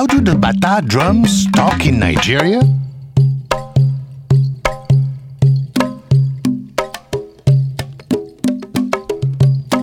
[0.00, 2.60] How do the Bata drums talk in Nigeria?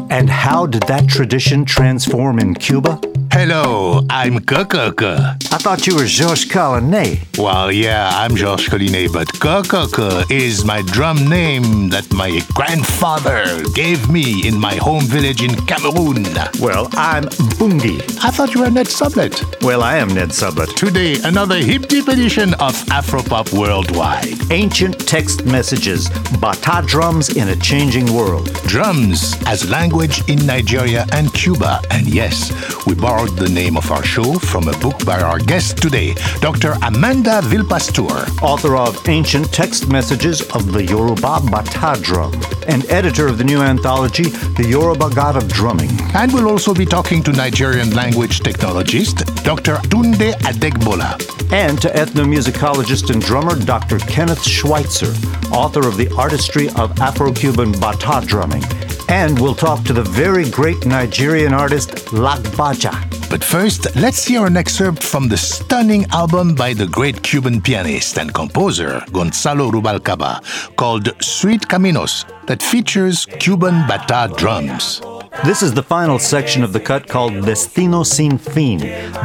[0.09, 2.99] And how did that tradition transform in Cuba?
[3.31, 5.46] Hello, I'm Kakaka.
[5.57, 7.35] I thought you were Georges Collinet.
[7.35, 14.07] Well, yeah, I'm Georges Collinet, but Kakaka is my drum name that my grandfather gave
[14.07, 16.25] me in my home village in Cameroon.
[16.59, 17.23] Well, I'm
[17.57, 17.99] Bungi.
[18.23, 19.63] I thought you were Ned Sublette.
[19.63, 20.75] Well, I am Ned Sublette.
[20.75, 24.51] Today, another hip deep edition of Afropop Worldwide.
[24.51, 26.07] Ancient text messages,
[26.39, 28.53] Bata drums in a changing world.
[28.67, 31.81] Drums as language in Nigeria and Cuba.
[31.89, 32.53] And yes,
[32.85, 36.73] we borrowed the name of our show from a book by our guest today, Dr.
[36.83, 42.33] Amanda Villepastour, author of Ancient Text Messages of the Yoruba Bata Drum,
[42.67, 44.25] and editor of the new anthology,
[44.57, 45.89] The Yoruba God of Drumming.
[46.13, 49.75] And we'll also be talking to Nigerian language technologist, Dr.
[49.87, 51.15] Tunde Adegbola.
[51.53, 53.99] And to ethnomusicologist and drummer, Dr.
[53.99, 55.13] Kenneth Schweitzer,
[55.53, 58.63] author of The Artistry of Afro Cuban Bata Drumming.
[59.07, 63.16] And we'll talk to the very great Nigerian artist Lagbaja.
[63.29, 68.17] But first, let's hear an excerpt from the stunning album by the great Cuban pianist
[68.17, 70.41] and composer Gonzalo Rubalcaba
[70.77, 75.01] called Suite Caminos that features Cuban bata drums.
[75.43, 78.79] This is the final section of the cut called Destino Sin Fin,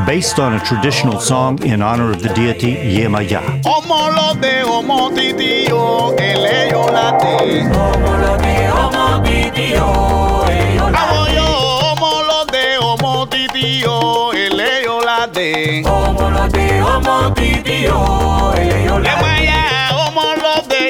[0.04, 3.62] based on a traditional song in honor of the deity Yemaya.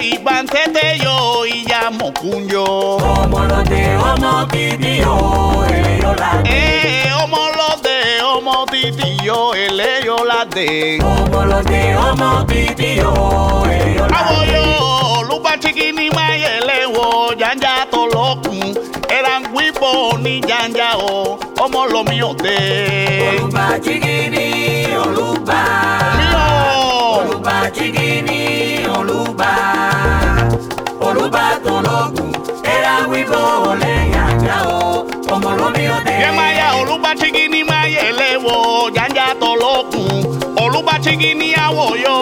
[0.01, 2.65] Ibantete yo y llamo cuño.
[2.65, 10.45] Como los de homo titío, ellos la Eh, homo los de homo titío, ellos la
[10.45, 10.99] de.
[11.03, 12.47] Como los de homo
[15.61, 18.75] chiki ni mayele wo janja tolokun
[19.09, 22.57] eran gwipo ni janja o ọmọ lomi ọtẹ.
[23.29, 24.47] olùbá chiki ni
[25.05, 25.61] olùbá.
[26.19, 26.47] yíyọ.
[27.19, 28.41] olùbá chiki ni
[28.99, 29.53] olùbá.
[31.01, 32.33] olùbá tolokun
[32.75, 33.41] eran gwipo
[33.81, 36.15] ni janja o ọmọ lomi ọtẹ.
[36.23, 40.25] yẹ máa ya olùbá chiki ni mayele wo janja tolokun
[40.65, 42.17] olùbá chiki ni awọ yọ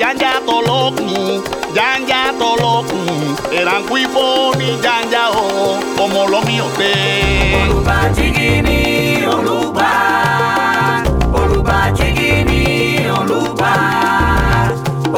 [0.00, 0.19] janja
[2.40, 3.08] tọlọkùn.
[3.58, 4.24] Èràǹkú ifó
[4.58, 5.46] ní jàǹjà o
[6.02, 6.96] ọmọ ọlọ́mí ọ̀tẹ́.
[7.60, 8.78] olùbá jígí ni
[9.34, 9.90] olùbá
[11.40, 12.60] olùbá jígí ni
[13.18, 13.72] olùbá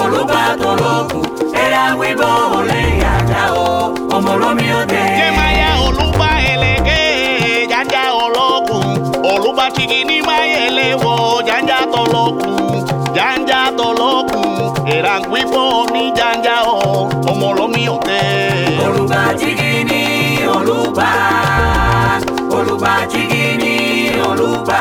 [0.03, 1.25] olùbá tọlọkùn
[1.63, 2.31] èràǹkú ifó
[2.69, 3.69] ní jàǹjà o
[4.17, 5.05] ọmọ ọlọ́mí ọ̀tẹ́.
[5.19, 7.67] jẹ́máyà olùbá ẹlẹ́gẹ́?
[7.71, 8.87] Jàǹjà ọlọ́kùn.
[9.33, 11.13] Olùbá jígí ni máyẹ̀lẹ́ wọ
[11.49, 12.57] jàǹjà tọlọkùn.
[13.17, 14.49] Jàǹjà tọlọkùn.
[14.97, 15.63] Èràǹkú ifó
[15.95, 16.79] ní jàǹjà o
[17.53, 18.25] ọlọ́mí ọ̀tẹ́.
[18.87, 20.01] olùgbà jígí ni
[20.57, 21.11] olùgbà
[22.57, 23.75] olùgbà jígí ni
[24.31, 24.81] olùgbà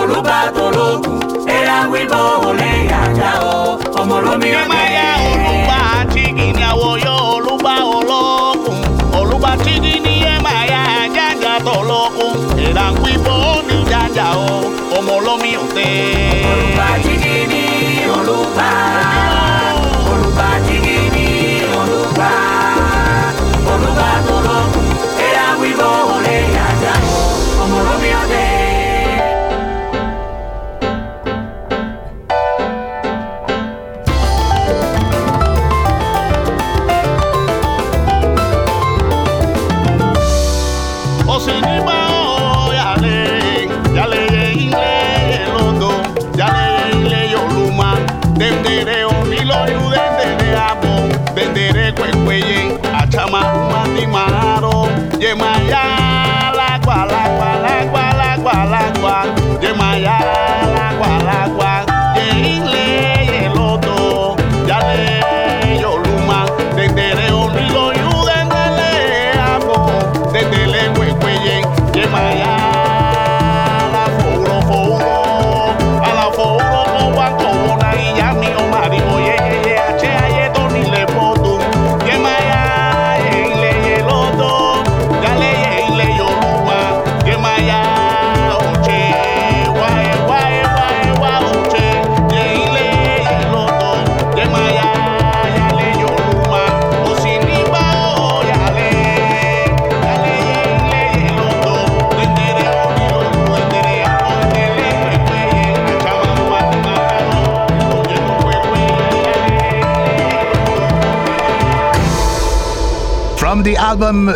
[0.00, 1.18] olùgbà tó lóògùn
[1.56, 3.58] ẹ̀rá wíwọ́ olè yàjà o
[4.00, 4.62] ọmọ ọlọ́mí ọ̀tẹ́.
[4.62, 5.78] ẹ máa yá olùgbà
[6.12, 8.78] jígí ni àwọ̀ yọ olùgbà ọlọ́kùn
[9.18, 10.82] olùgbà jígí ni ẹ máa yá
[11.16, 12.34] jájà tọ̀lọ́kùn
[12.66, 13.38] ẹ̀rá wíwọ́
[13.68, 14.50] ní jájà o
[14.98, 15.92] ọmọ ọlọ́mí ọ̀tẹ́.
[16.52, 17.62] olùgbà jígí ni
[18.18, 18.68] olùgbà.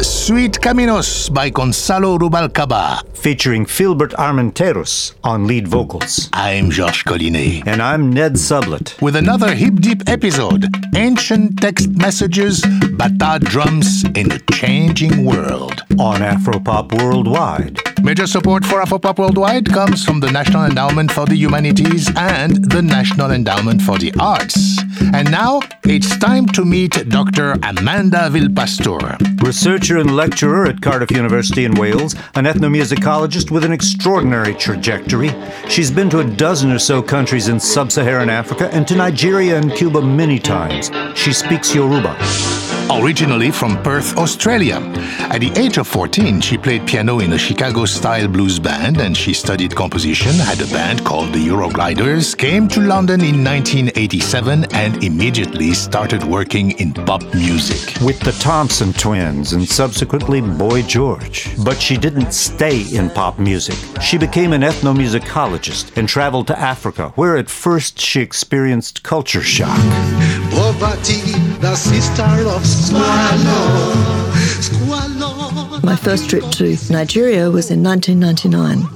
[0.02, 3.02] Suite Caminos by Gonzalo Rubalcaba.
[3.14, 6.30] Featuring Filbert Armenteros on lead vocals.
[6.32, 7.66] I'm Georges Collinet.
[7.66, 9.00] And I'm Ned Sublette.
[9.02, 10.66] With another Hip Deep episode
[10.96, 15.82] Ancient Text Messages, Bata Drums in a Changing World.
[15.98, 17.80] On Afropop Worldwide.
[18.02, 22.80] Major support for Afropop Worldwide comes from the National Endowment for the Humanities and the
[22.80, 24.69] National Endowment for the Arts.
[25.14, 27.52] And now it's time to meet Dr.
[27.62, 29.42] Amanda Villepastour.
[29.42, 35.34] Researcher and lecturer at Cardiff University in Wales, an ethnomusicologist with an extraordinary trajectory.
[35.68, 39.56] She's been to a dozen or so countries in sub Saharan Africa and to Nigeria
[39.58, 40.90] and Cuba many times.
[41.18, 42.16] She speaks Yoruba
[42.90, 44.76] originally from Perth, Australia.
[45.30, 49.16] At the age of 14, she played piano in a Chicago style blues band and
[49.16, 55.02] she studied composition, had a band called the Eurogliders, came to London in 1987 and
[55.04, 58.00] immediately started working in pop music.
[58.02, 61.48] With the Thompson twins and subsequently Boy George.
[61.64, 63.76] But she didn't stay in pop music.
[64.00, 69.78] She became an ethnomusicologist and traveled to Africa, where at first she experienced culture shock.
[70.50, 72.64] Poverty, the sister of
[75.82, 78.88] my first trip to Nigeria was in 1999,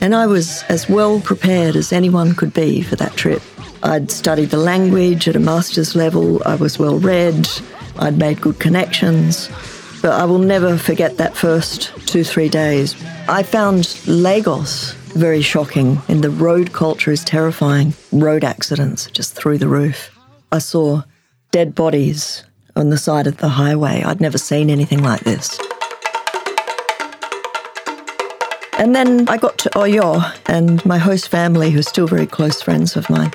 [0.00, 3.42] and I was as well prepared as anyone could be for that trip.
[3.82, 7.46] I'd studied the language at a master's level, I was well read,
[7.98, 9.50] I'd made good connections,
[10.00, 12.94] but I will never forget that first two, three days.
[13.28, 17.92] I found Lagos very shocking, and the road culture is terrifying.
[18.12, 20.18] Road accidents just through the roof.
[20.52, 21.02] I saw
[21.50, 22.42] dead bodies
[22.76, 24.02] on the side of the highway.
[24.04, 25.58] I'd never seen anything like this.
[28.78, 32.60] And then I got to Oyo, and my host family, who are still very close
[32.60, 33.32] friends of mine,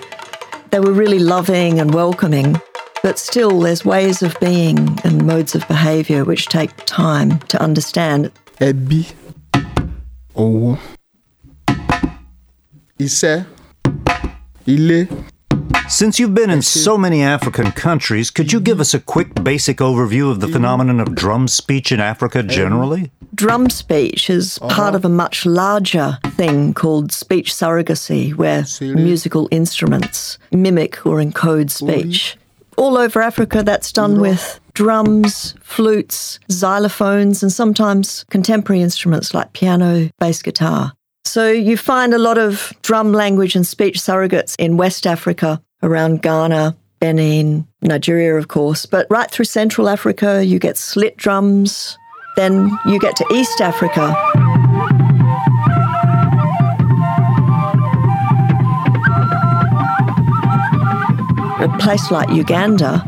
[0.70, 2.62] they were really loving and welcoming.
[3.02, 8.32] But still, there's ways of being and modes of behaviour which take time to understand.
[8.60, 9.12] Ẹbí,
[10.36, 10.78] owó,
[13.00, 13.46] iṣẹ́,
[14.68, 15.31] ilé.
[15.92, 19.80] Since you've been in so many African countries, could you give us a quick basic
[19.80, 20.54] overview of the mm.
[20.54, 23.12] phenomenon of drum speech in Africa um, generally?
[23.36, 24.74] Drum speech is uh-huh.
[24.74, 31.70] part of a much larger thing called speech surrogacy, where musical instruments mimic or encode
[31.70, 32.38] speech.
[32.78, 40.10] All over Africa, that's done with drums, flutes, xylophones, and sometimes contemporary instruments like piano,
[40.20, 40.94] bass guitar.
[41.26, 46.22] So you find a lot of drum language and speech surrogates in West Africa around
[46.22, 51.98] Ghana, Benin, Nigeria, of course, but right through Central Africa, you get slit drums.
[52.38, 54.16] Then you get to East Africa.
[61.60, 63.04] A place like Uganda,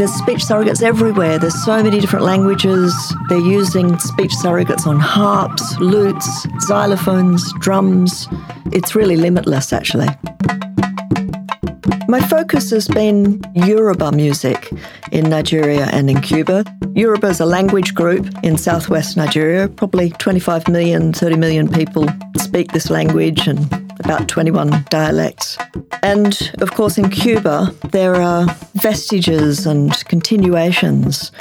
[0.00, 1.38] there's speech surrogates everywhere.
[1.38, 2.94] There's so many different languages.
[3.28, 8.26] They're using speech surrogates on harps, lutes, xylophones, drums.
[8.72, 10.08] It's really limitless, actually.
[12.10, 14.68] My focus has been Yoruba music
[15.12, 16.64] in Nigeria and in Cuba.
[16.92, 19.68] Yoruba is a language group in southwest Nigeria.
[19.68, 22.08] Probably 25 million, 30 million people
[22.38, 23.58] speak this language and
[24.00, 25.58] about 21 dialects.
[26.02, 31.32] And of course, in Cuba, there are vestiges and continuations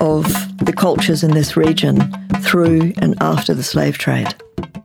[0.00, 0.24] of
[0.64, 2.00] the cultures in this region
[2.42, 4.34] through and after the slave trade.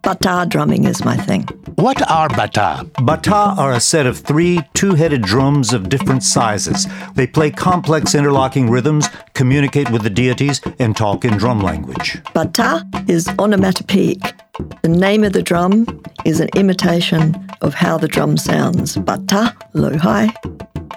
[0.04, 1.44] Bata drumming is my thing.
[1.76, 2.90] What are bata?
[3.04, 6.88] Bata are a set of three two headed drums of different sizes.
[7.16, 12.22] They play complex interlocking rhythms, communicate with the deities, and talk in drum language.
[12.34, 14.47] Bata is onomatopoeic.
[14.82, 15.86] The name of the drum
[16.26, 18.98] is an imitation of how the drum sounds.
[18.98, 20.34] Bata, low high.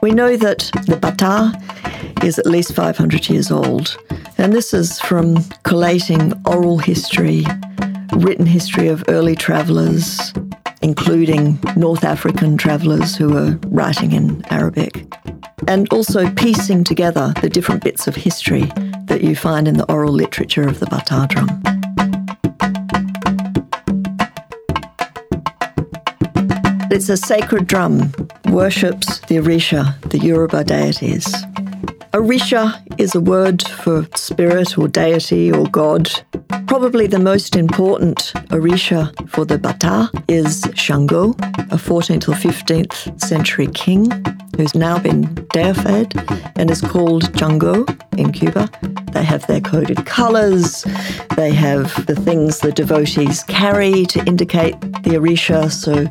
[0.02, 1.52] We know that the bata
[2.24, 3.98] is at least 500 years old,
[4.38, 7.44] and this is from collating oral history
[8.16, 10.32] written history of early travellers,
[10.82, 15.06] including North African travellers who were writing in Arabic,
[15.68, 18.64] and also piecing together the different bits of history
[19.04, 21.79] that you find in the oral literature of the Bata drum.
[26.92, 28.12] It's a sacred drum,
[28.48, 31.24] worships the Orisha, the Yoruba deities.
[32.12, 36.10] Orisha is a word for spirit or deity or god.
[36.66, 41.30] Probably the most important Orisha for the Bata is Shango,
[41.70, 44.10] a 14th or 15th century king
[44.56, 46.12] who's now been deified
[46.56, 47.86] and is called Changó
[48.18, 48.68] in Cuba.
[49.12, 50.84] They have their coded colours,
[51.36, 55.70] they have the things the devotees carry to indicate the Orisha.
[55.70, 56.06] So,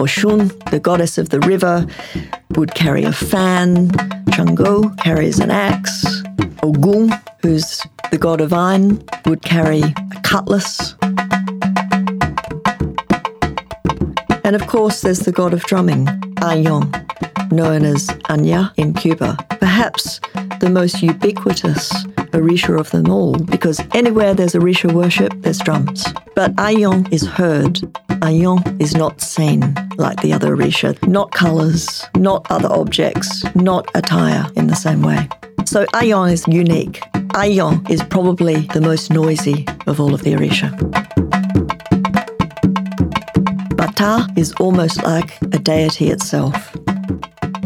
[0.00, 1.86] Oshun, the goddess of the river,
[2.56, 3.90] would carry a fan.
[4.32, 6.04] Shango carries an axe.
[6.62, 7.10] Ogun,
[7.42, 10.94] who's the god of iron, would carry a cutlass.
[14.44, 16.86] And of course, there's the god of drumming, Ayan,
[17.50, 20.20] known as Añá in Cuba, perhaps
[20.60, 21.92] the most ubiquitous
[22.32, 26.04] Orisha of them all, because anywhere there's Orisha worship, there's drums.
[26.34, 27.74] But Ayan is heard.
[28.20, 34.46] Ayan is not seen like the other Orisha, not colours, not other objects, not attire
[34.56, 35.28] in the same way.
[35.64, 37.00] So Ayan is unique.
[37.34, 40.70] Ayan is probably the most noisy of all of the Orisha.
[43.76, 46.76] Bata is almost like a deity itself.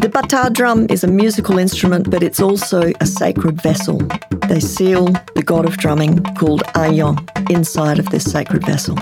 [0.01, 3.99] The bata drum is a musical instrument, but it's also a sacred vessel.
[4.47, 5.05] They seal
[5.35, 7.15] the god of drumming called Ayan
[7.51, 8.95] inside of this sacred vessel.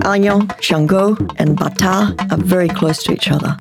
[0.00, 3.58] Ayan, Shango, and bata are very close to each other.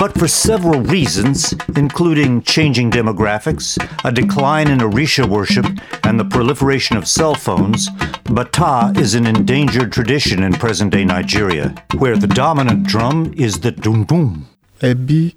[0.00, 5.66] But for several reasons, including changing demographics, a decline in Orisha worship,
[6.04, 7.90] and the proliferation of cell phones,
[8.24, 13.72] Bata is an endangered tradition in present day Nigeria, where the dominant drum is the
[13.72, 14.46] dundun.
[14.80, 15.34] ẹbí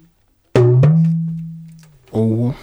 [2.10, 2.54] owó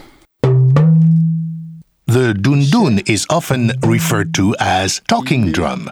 [2.06, 5.88] The dundun is often referred to as talking drum.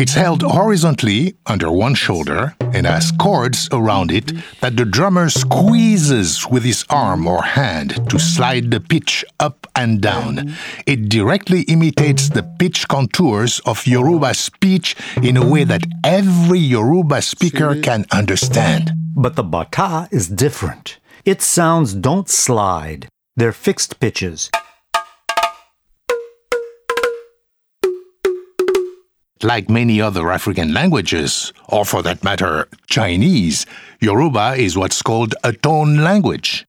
[0.00, 6.46] It's held horizontally under one shoulder and has cords around it that the drummer squeezes
[6.48, 10.56] with his arm or hand to slide the pitch up and down.
[10.86, 17.20] It directly imitates the pitch contours of Yoruba speech in a way that every Yoruba
[17.20, 18.92] speaker can understand.
[19.14, 20.98] But the bata is different.
[21.26, 24.50] Its sounds don't slide, they're fixed pitches.
[29.42, 33.64] Like many other African languages, or for that matter, Chinese,
[33.98, 36.66] Yoruba is what's called a tone language.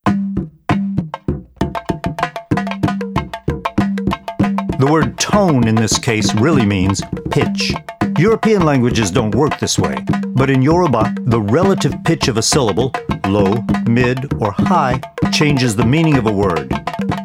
[4.79, 7.73] The word tone in this case really means pitch.
[8.17, 9.95] European languages don't work this way,
[10.27, 12.91] but in Yoruba, the relative pitch of a syllable,
[13.27, 14.99] low, mid, or high,
[15.31, 16.69] changes the meaning of a word.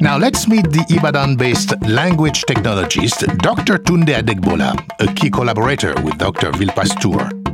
[0.01, 3.79] Now let's meet the Ibadan based language technologist Dr.
[3.79, 6.51] Tunde Adegbola, a key collaborator with Dr.
[6.53, 7.46] Villepastour.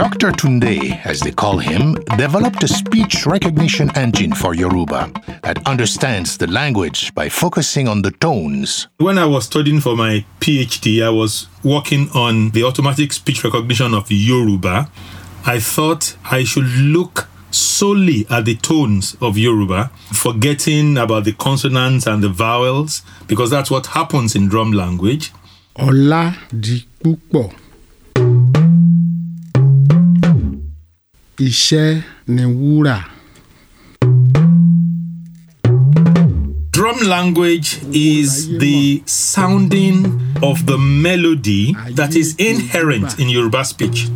[0.00, 0.32] Dr.
[0.32, 6.46] Tunde, as they call him, developed a speech recognition engine for Yoruba that understands the
[6.46, 8.88] language by focusing on the tones.
[8.96, 13.92] When I was studying for my PhD, I was working on the automatic speech recognition
[13.92, 14.90] of Yoruba.
[15.44, 22.06] I thought I should look solely at the tones of Yoruba, forgetting about the consonants
[22.06, 25.30] and the vowels, because that's what happens in drum language.
[25.78, 27.50] ọlá di púpọ̀
[31.48, 32.02] iṣẹ́
[32.34, 32.98] ni wúrà
[36.72, 39.96] Drum language is the sounding
[40.42, 44.08] of the melody that is inherent in Yoruba speech.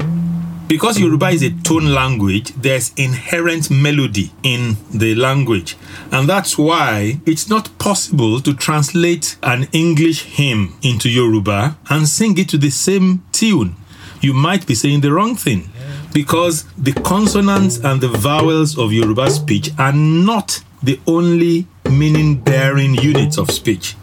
[0.66, 5.76] Because Yoruba is a tone language, there's inherent melody in the language.
[6.10, 12.38] And that's why it's not possible to translate an English hymn into Yoruba and sing
[12.38, 13.76] it to the same tune.
[14.22, 15.68] You might be saying the wrong thing
[16.14, 22.94] because the consonants and the vowels of Yoruba speech are not the only meaning bearing
[22.94, 23.96] units of speech.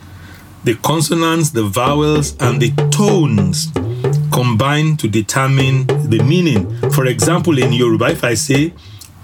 [0.66, 3.70] The consonants, the vowels, and the tones
[4.32, 6.76] combine to determine the meaning.
[6.92, 8.74] For example, in Yoruba, if I say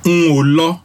[0.05, 0.81] "N-O-lo,"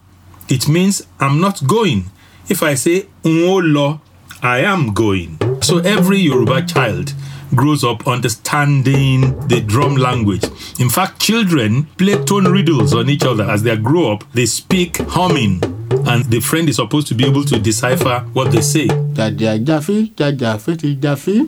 [0.49, 2.11] it means I'm not going.
[2.49, 4.00] If I say "N-O-lo,"
[4.42, 5.38] I am going.
[5.62, 7.14] So every Yoruba child
[7.54, 10.44] grows up understanding the drum language.
[10.78, 14.25] In fact, children play tone riddles on each other as they grow up.
[14.32, 15.62] They speak humming,
[16.06, 18.87] and the friend is supposed to be able to decipher what they say.
[18.88, 21.47] jàjà jáfí jàjà fètè jáfí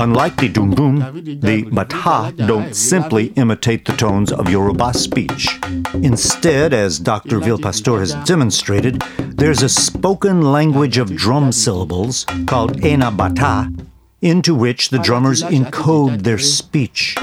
[0.00, 5.48] Unlike the dundun, the bata don't simply imitate the tones of Yoruba speech.
[5.92, 7.40] Instead, as Dr.
[7.40, 13.76] Villepastour has demonstrated, there's a spoken language of drum syllables called enabata,
[14.22, 17.16] into which the drummers encode their speech.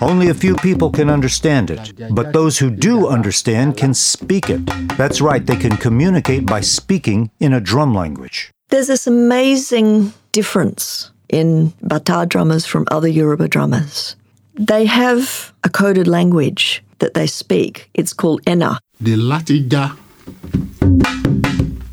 [0.00, 4.64] Only a few people can understand it, but those who do understand can speak it.
[4.96, 8.50] That's right, they can communicate by speaking in a drum language.
[8.70, 14.16] There's this amazing difference in Bata drummers from other Yoruba drummers.
[14.54, 17.88] They have a coded language that they speak.
[17.94, 18.78] It's called Ena.
[19.02, 19.96] láti já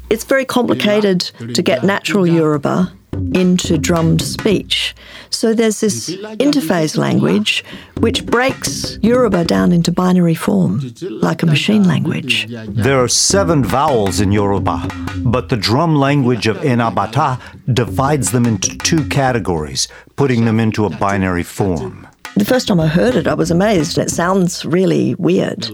[0.10, 1.20] It's very complicated
[1.56, 2.92] to get natural Yoruba
[3.34, 4.96] into drummed speech.
[5.30, 7.64] So there's this interphase language
[8.00, 12.48] which breaks Yoruba down into binary form, like a machine language.
[12.50, 14.88] There are seven vowels in Yoruba,
[15.24, 17.40] but the drum language of Enabata
[17.74, 22.08] divides them into two categories, putting them into a binary form.
[22.36, 23.98] The first time I heard it, I was amazed.
[23.98, 25.68] It sounds really weird.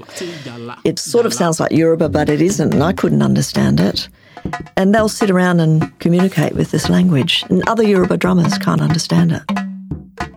[0.84, 4.10] It sort of sounds like Yoruba, but it isn't, and I couldn't understand it.
[4.76, 9.32] And they'll sit around and communicate with this language, and other Yoruba drummers can't understand
[9.32, 9.44] it.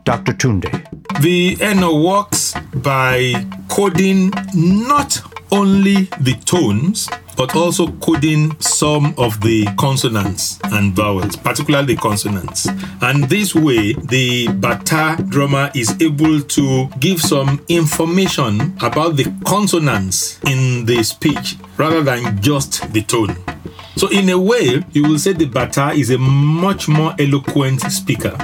[0.04, 0.32] Dr.
[0.32, 0.86] Tunde.
[1.20, 3.34] The Ena works by
[3.68, 5.20] coding not
[5.52, 12.68] only the tones, but also coding some of the consonants and vowels, particularly the consonants.
[13.00, 20.38] And this way, the Bata drummer is able to give some information about the consonants
[20.44, 23.36] in the speech rather than just the tone.
[24.00, 28.34] So, in a way, you will say the Bata is a much more eloquent speaker.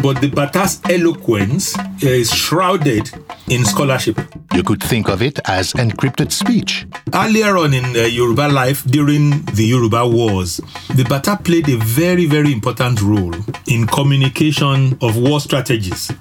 [0.00, 3.10] But the Bata's eloquence is shrouded
[3.48, 4.20] in scholarship.
[4.54, 6.86] You could think of it as encrypted speech.
[7.12, 10.58] Earlier on in uh, Yoruba life, during the Yoruba Wars,
[10.94, 13.34] the Bata played a very, very important role
[13.66, 16.12] in communication of war strategies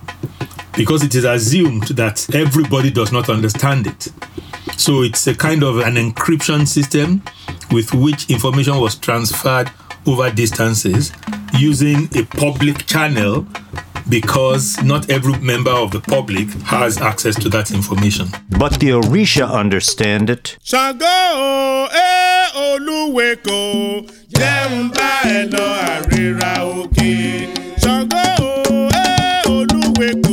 [0.75, 4.08] because it is assumed that everybody does not understand it.
[4.79, 7.21] So it's a kind of an encryption system
[7.69, 9.69] with which information was transferred
[10.07, 11.12] over distances
[11.53, 13.45] using a public channel
[14.07, 18.27] because not every member of the public has access to that information.
[18.57, 20.57] But the Orisha understand it.
[20.63, 21.17] ṣàngó
[21.91, 22.12] ẹ
[22.69, 23.59] olúwẹ̀kọ
[24.38, 27.13] jẹ́ bá ẹ lọ àríra òkè.
[27.83, 28.24] ṣàngó
[29.05, 29.09] ẹ
[29.55, 30.28] olúwẹ̀kọ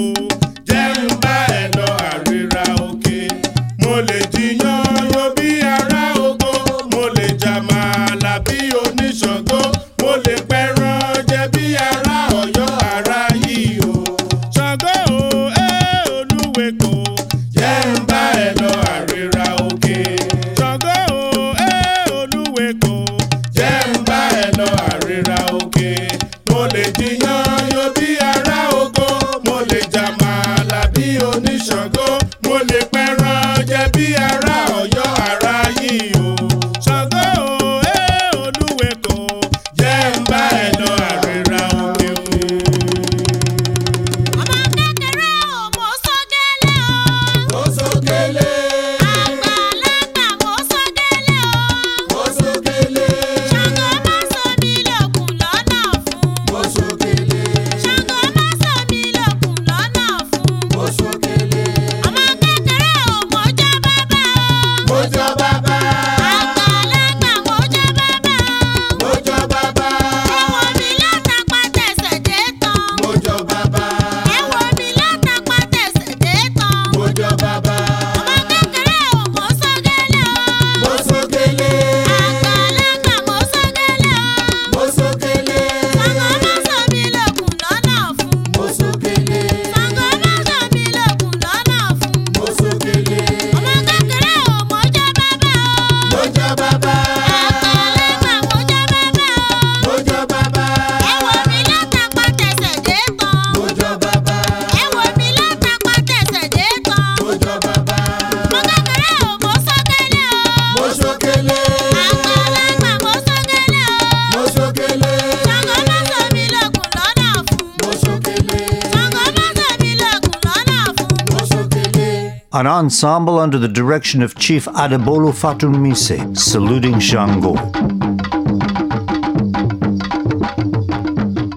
[122.57, 127.53] An ensemble under the direction of Chief Adebolu Fatunmise, saluting Shango.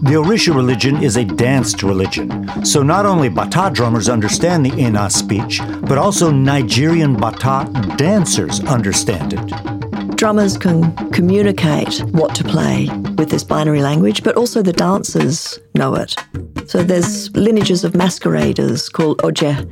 [0.03, 5.09] The Orisha religion is a danced religion, so not only Bata drummers understand the Ena
[5.09, 10.17] speech, but also Nigerian Bata dancers understand it.
[10.17, 15.95] Drummers can communicate what to play with this binary language, but also the dancers know
[15.95, 16.17] it.
[16.65, 19.65] So there's lineages of masqueraders called Oje.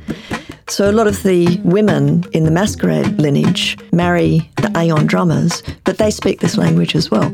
[0.68, 5.96] So a lot of the women in the masquerade lineage marry the Ayan drummers, but
[5.96, 7.32] they speak this language as well.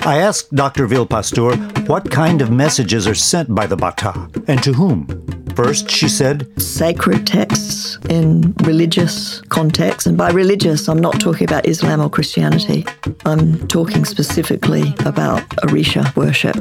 [0.00, 0.86] I asked Dr.
[0.86, 5.23] Villepastour what kind of messages are sent by the Bata and to whom.
[5.56, 10.06] First, she said, Sacred texts in religious contexts.
[10.06, 12.84] and by religious, I'm not talking about Islam or Christianity.
[13.24, 16.56] I'm talking specifically about Orisha worship.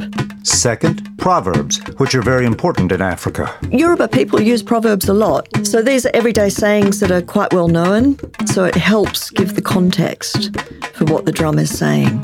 [0.45, 3.51] second, proverbs, which are very important in Africa.
[3.71, 5.47] Yoruba people use proverbs a lot.
[5.65, 8.17] So these are everyday sayings that are quite well known.
[8.45, 10.55] So it helps give the context
[10.93, 12.23] for what the drum is saying.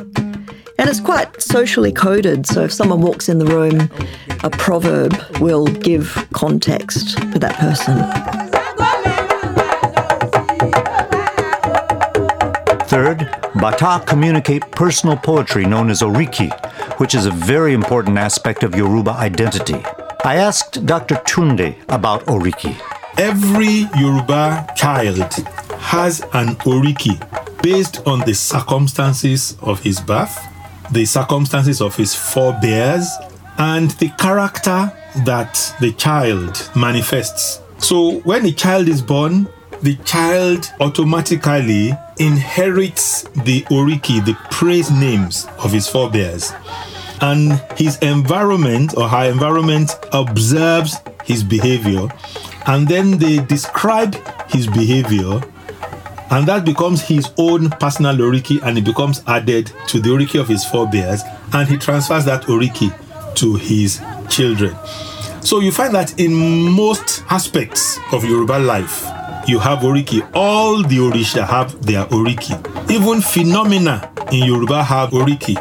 [0.80, 3.92] And it's quite socially coded, so if someone walks in the room,
[4.46, 7.98] a proverb will give context for that person.
[12.88, 16.50] Third, Bata communicate personal poetry known as oriki,
[16.98, 19.84] which is a very important aspect of Yoruba identity.
[20.24, 21.16] I asked Dr.
[21.28, 22.74] Tunde about oriki.
[23.18, 25.18] Every Yoruba child
[25.92, 27.20] has an oriki
[27.62, 30.49] based on the circumstances of his birth,
[30.92, 33.08] the circumstances of his forebears,
[33.58, 34.92] and the character
[35.26, 37.62] that the child manifests.
[37.78, 39.48] So when a child is born,
[39.82, 46.52] the child automatically inherits the oriki, the praise names of his forebears.
[47.22, 52.10] And his environment or her environment observes his behavior
[52.70, 54.16] and then they describe
[54.50, 55.42] his behavior
[56.32, 60.48] and that becomes his own personal oriki and it becomes added to the oriki of
[60.48, 61.22] his forebears
[61.54, 62.92] and he transfers that oriki
[63.36, 64.76] to his children.
[65.42, 69.06] So you find that in most aspects of Yoruba life,
[69.48, 70.28] you have oriki.
[70.36, 72.54] All the Orisha have their oriki.
[72.92, 75.56] Even phenomena in Yoruba have oriki.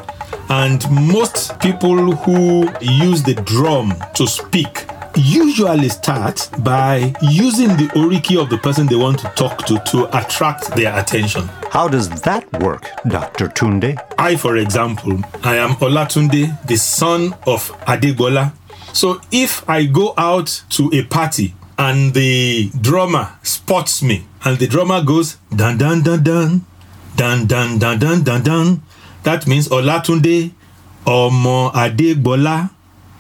[0.50, 4.86] And most people who use the drum to speak
[5.18, 10.06] usually start by using the oriki of the person they want to talk to to
[10.16, 11.42] attract their attention.
[11.70, 13.48] How does that work, Dr.
[13.48, 13.98] Tunde?
[14.18, 18.52] I, for example, I am Olatunde, the son of Adegbola.
[18.92, 24.66] So if I go out to a party and the drummer spots me and the
[24.66, 26.64] drummer goes dan dan dan dan
[27.16, 28.82] dan dan dan dan dan dan,
[29.24, 30.52] that means Olatunde
[31.04, 32.70] Omo Adegbola.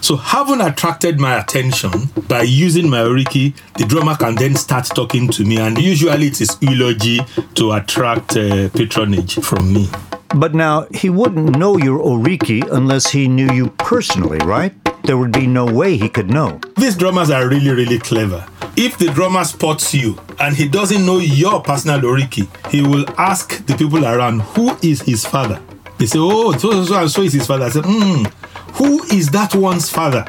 [0.00, 5.28] So having attracted my attention by using my oriki, the drummer can then start talking
[5.28, 7.20] to me and usually it is eulogy
[7.54, 9.88] to attract uh, patronage from me.
[10.34, 14.72] But now, he wouldn't know your oriki unless he knew you personally, right?
[15.04, 16.58] There would be no way he could know.
[16.76, 18.46] These drummers are really, really clever.
[18.76, 23.66] If the drummer spots you and he doesn't know your personal oriki, he will ask
[23.66, 25.60] the people around who is his father.
[25.98, 27.66] They say, Oh, so, so, so and so is his father.
[27.66, 28.24] I say, Hmm,
[28.72, 30.24] who is that one's father?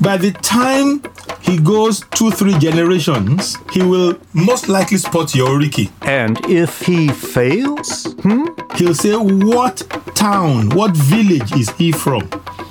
[0.00, 1.02] By the time
[1.40, 5.90] he goes two, three generations, he will most likely spot your oriki.
[6.02, 8.04] And if he fails?
[8.20, 8.46] Hmm?
[8.76, 9.78] He'll say, What
[10.14, 12.28] town, what village is he from?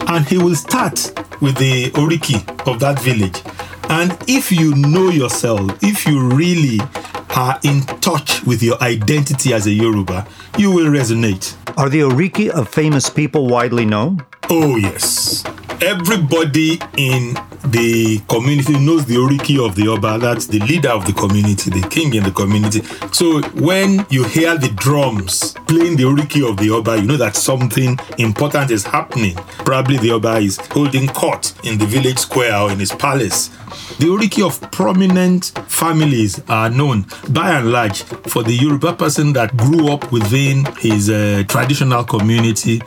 [0.08, 1.12] And he will start
[1.42, 3.42] with the oriki of that village.
[3.90, 6.80] And if you know yourself, if you really
[7.36, 10.26] are in touch with your identity as a Yoruba,
[10.58, 11.56] you will resonate.
[11.78, 14.26] Are the oriki of famous people widely known?
[14.50, 15.44] Oh, yes.
[15.82, 17.34] Everybody in
[17.66, 20.18] the community knows the Oriki of the Oba.
[20.20, 22.82] That's the leader of the community, the king in the community.
[23.12, 27.36] So when you hear the drums playing the Oriki of the Oba, you know that
[27.36, 29.36] something important is happening.
[29.66, 33.50] Probably the Oba is holding court in the village square or in his palace.
[34.00, 39.56] The Oriki of prominent families are known by and large for the Yoruba person that
[39.56, 42.80] grew up within his uh, traditional community.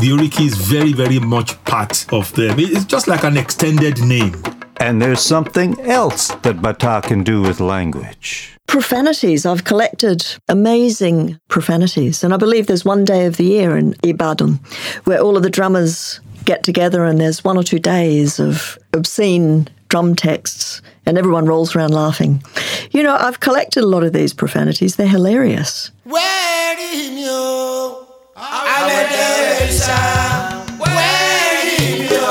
[0.00, 2.58] The Oriki is very, very much part of them.
[2.58, 4.42] It's just like an extended name.
[4.78, 8.56] And there's something else that Bata can do with language.
[8.66, 9.46] Profanities.
[9.46, 12.24] I've collected amazing profanities.
[12.24, 14.58] And I believe there's one day of the year in Ibadan
[15.04, 19.68] where all of the drummers get together and there's one or two days of obscene
[19.88, 22.42] drum texts and everyone rolls around laughing.
[22.90, 24.96] You know, I've collected a lot of these profanities.
[24.96, 25.90] They're hilarious.
[26.08, 30.00] Wẹ́ẹ̀rì mi o, àwẹ̀dẹ̀ ìṣá.
[30.80, 32.26] Wẹ́ẹ̀rì mi o.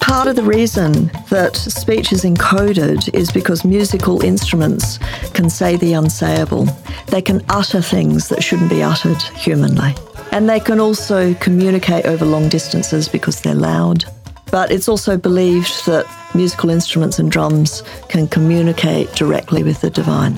[0.00, 4.98] Part of the reason that speech is encoded is because musical instruments
[5.34, 6.66] can say the unsayable.
[7.08, 9.94] They can utter things that shouldn't be uttered humanly.
[10.32, 14.04] And they can also communicate over long distances because they're loud.
[14.50, 20.36] But it's also believed that musical instruments and drums can communicate directly with the divine.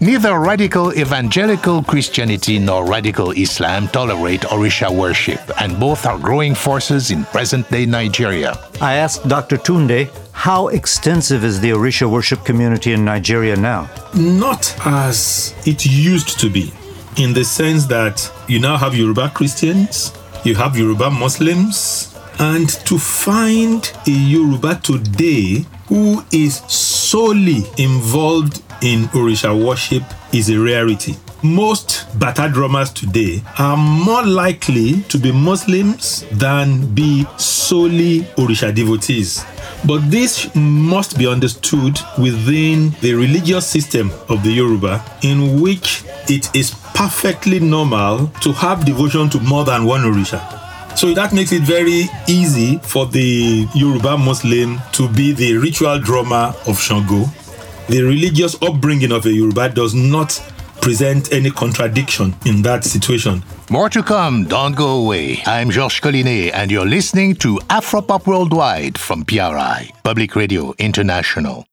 [0.00, 7.10] Neither radical evangelical Christianity nor radical Islam tolerate Orisha worship, and both are growing forces
[7.10, 8.58] in present day Nigeria.
[8.82, 9.56] I asked Dr.
[9.56, 13.88] Tunde, how extensive is the Orisha worship community in Nigeria now?
[14.14, 16.72] Not as it used to be,
[17.16, 20.12] in the sense that you now have Yoruba Christians,
[20.44, 29.04] you have Yoruba Muslims, And to find a Yoruba today who is solely involved in
[29.14, 31.14] Orisha worship is a rarity.
[31.42, 39.44] Most Bata drummers today are more likely to be Muslims than be solely Orisha devotees.
[39.86, 46.54] But this must be understood within the religious system of the Yoruba, in which it
[46.56, 50.63] is perfectly normal to have devotion to more than one Orisha.
[50.96, 56.54] So that makes it very easy for the Yoruba Muslim to be the ritual drummer
[56.66, 57.24] of Shango.
[57.88, 60.40] The religious upbringing of a Yoruba does not
[60.80, 63.42] present any contradiction in that situation.
[63.70, 65.42] More to come, don't go away.
[65.46, 71.66] I'm Georges Collinet, and you're listening to Afropop Worldwide from PRI, Public Radio International.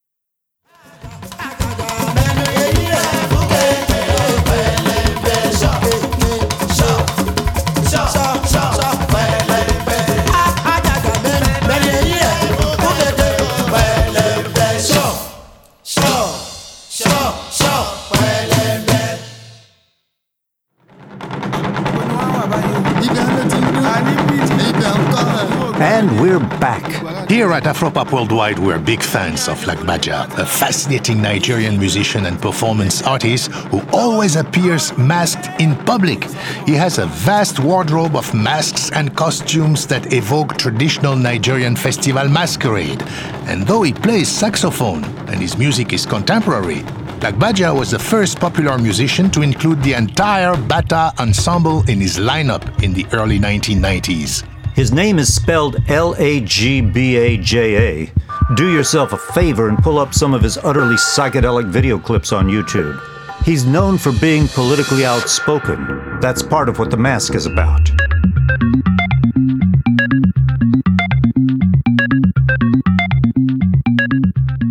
[25.82, 27.28] And we're back.
[27.28, 33.02] Here at Afropop Worldwide, we're big fans of Lagbaja, a fascinating Nigerian musician and performance
[33.02, 36.22] artist who always appears masked in public.
[36.66, 43.02] He has a vast wardrobe of masks and costumes that evoke traditional Nigerian festival masquerade.
[43.48, 46.82] And though he plays saxophone and his music is contemporary,
[47.22, 52.84] Lagbaja was the first popular musician to include the entire Bata ensemble in his lineup
[52.84, 54.51] in the early 1990s.
[54.74, 58.12] His name is spelled L A G B A J A.
[58.54, 62.46] Do yourself a favor and pull up some of his utterly psychedelic video clips on
[62.48, 62.98] YouTube.
[63.44, 66.18] He's known for being politically outspoken.
[66.20, 67.90] That's part of what the mask is about.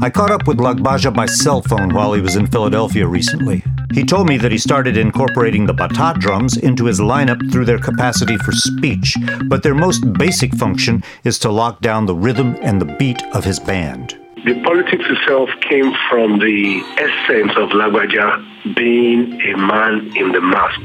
[0.02, 3.64] I caught up with Lagbaja by cell phone while he was in Philadelphia recently.
[3.94, 7.78] He told me that he started incorporating the bata drums into his lineup through their
[7.80, 12.80] capacity for speech, but their most basic function is to lock down the rhythm and
[12.82, 14.18] the beat of his band.
[14.46, 20.82] The politics itself came from the essence of Lagbaja being a man in the mask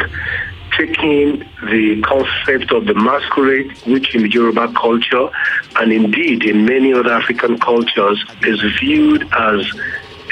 [0.77, 1.39] taking
[1.71, 5.29] the concept of the masquerade, which in Yoruba culture
[5.77, 9.67] and indeed in many other African cultures is viewed as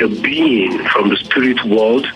[0.01, 2.07] a being from the spirit world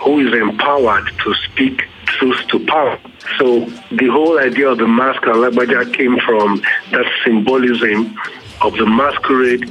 [0.00, 2.98] who is empowered to speak truth to power.
[3.38, 8.18] So the whole idea of the mask and Lagbaja came from that symbolism
[8.62, 9.70] of the masquerade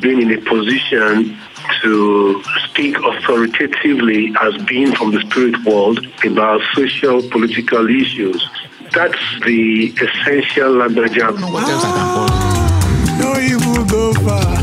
[0.00, 1.36] being in a position
[1.82, 8.48] to speak authoritatively as being from the spirit world about social political issues.
[8.92, 11.36] That's the essential Lagbaja.
[11.38, 12.66] Ah!
[13.20, 14.56] No evil go far.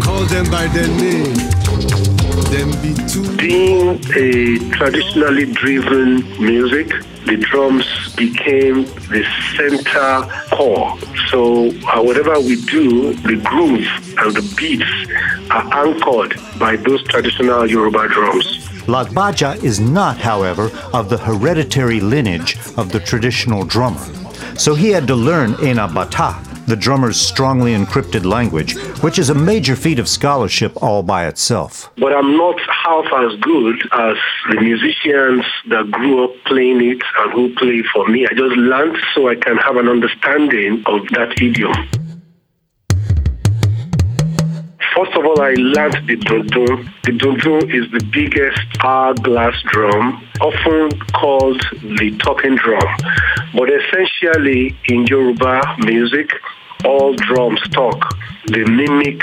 [0.00, 1.57] Call them by their name.
[2.50, 3.36] Them be too.
[3.36, 6.88] Being a traditionally driven music,
[7.26, 9.22] the drums became the
[9.54, 10.22] center
[10.56, 10.98] core.
[11.30, 13.86] So uh, whatever we do, the groove
[14.18, 14.88] and the beats
[15.50, 18.66] are anchored by those traditional Yoruba drums.
[18.86, 24.00] Lagbaja is not, however, of the hereditary lineage of the traditional drummer.
[24.56, 26.34] So he had to learn Ena Bata,
[26.68, 31.90] the drummer's strongly encrypted language, which is a major feat of scholarship all by itself.
[31.96, 34.16] But I'm not half as good as
[34.50, 38.26] the musicians that grew up playing it and who play for me.
[38.26, 41.72] I just learned so I can have an understanding of that idiom.
[44.96, 46.88] First of all, I learned the dundun.
[47.04, 52.86] The dundun is the biggest hourglass drum, often called the talking drum.
[53.54, 56.30] But essentially, in Yoruba music,
[56.84, 58.14] all drums talk.
[58.46, 59.20] They mimic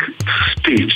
[0.58, 0.96] speech,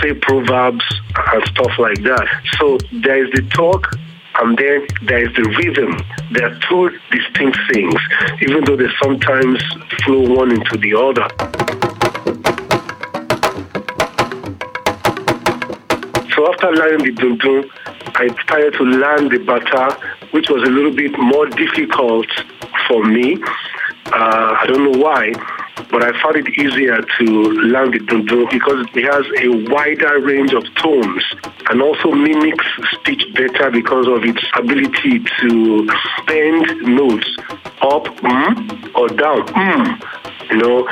[0.00, 0.84] say proverbs
[1.32, 2.26] and stuff like that.
[2.58, 3.92] So there is the talk
[4.40, 5.98] and then there is the rhythm.
[6.32, 7.94] There are two distinct things,
[8.42, 9.62] even though they sometimes
[10.04, 11.99] flow one into the other.
[16.34, 17.70] So after learning the dundun,
[18.14, 19.98] I started to learn the bata,
[20.30, 22.26] which was a little bit more difficult
[22.86, 23.38] for me.
[24.06, 25.32] Uh, I don't know why,
[25.90, 30.52] but I found it easier to learn the dundun because it has a wider range
[30.52, 31.24] of tones
[31.68, 35.86] and also mimics speech better because of its ability to
[36.26, 37.36] bend notes
[37.82, 40.19] up mm, or down mm,
[40.50, 40.82] You know,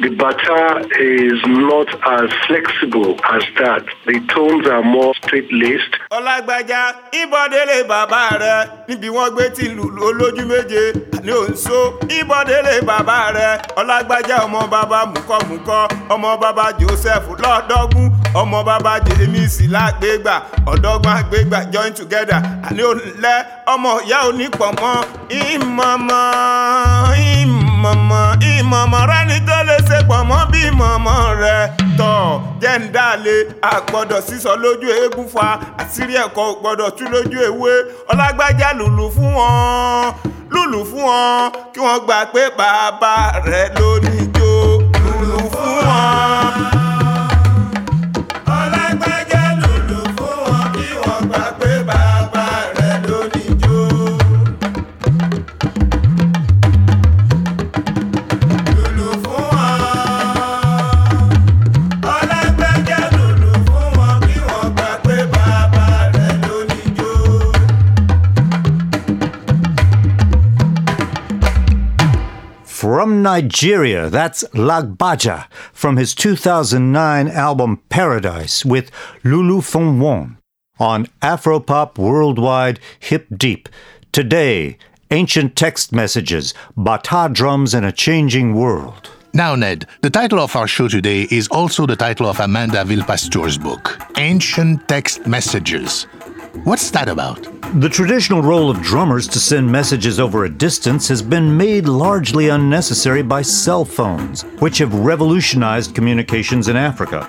[0.00, 1.88] the bata is not
[2.20, 3.82] as flexible as that.
[4.04, 5.92] The tones are more straight-laced.
[6.10, 6.80] ọlágbájá
[7.12, 8.56] ìbọdélé bàbá rẹ
[8.88, 10.92] níbi wọn gbé tí lùlù olójú méje
[11.24, 11.78] ní òǹso
[12.18, 13.48] ìbọdélé bàbá rẹ
[13.80, 15.78] ọlágbájá ọmọ bàbá mùkọmùkọ
[16.14, 20.34] ọmọ bàbá joseph lọdọgún ọmọ bàbá james lágbègbà
[20.72, 23.34] ọdọgbọn àgbègbà join together àní òǹlẹ
[23.74, 24.90] ọmọ ìyá onípọmọ
[25.28, 26.20] ìmọmọ
[27.92, 31.56] ìmọmọ ìmọmọ rẹ ní tó lè ṣe pọmọ bí ìmọmọ rẹ
[31.98, 33.40] tọ jẹ́ńdálẹ̀
[33.72, 35.46] àgbọ̀dọ̀ sísọ lójú eégún fa
[35.82, 37.72] àṣírí ẹ̀kọ́ gbọ́dọ̀ tú lójú ewé.
[38.10, 40.12] Ọlágbájá lùlù fún wọn
[40.54, 43.14] lùlù fún wọn kí wọ́n gbà pé bàbá
[43.50, 44.50] rẹ̀ ló níjó
[45.04, 46.85] lùlù fún wọn.
[72.96, 78.90] From Nigeria, that's Lagbaja from his 2009 album Paradise with
[79.22, 80.38] Lulu Fonwon
[80.78, 83.68] on Afropop Worldwide Hip Deep.
[84.12, 84.78] Today,
[85.10, 89.10] ancient text messages, bata drums in a changing world.
[89.34, 93.58] Now, Ned, the title of our show today is also the title of Amanda Villepastour's
[93.58, 96.06] book, Ancient Text Messages.
[96.64, 97.42] What's that about?
[97.80, 102.48] The traditional role of drummers to send messages over a distance has been made largely
[102.48, 107.28] unnecessary by cell phones, which have revolutionized communications in Africa,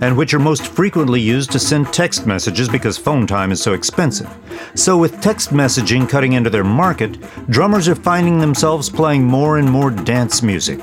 [0.00, 3.72] and which are most frequently used to send text messages because phone time is so
[3.74, 4.28] expensive.
[4.74, 7.18] So, with text messaging cutting into their market,
[7.50, 10.80] drummers are finding themselves playing more and more dance music.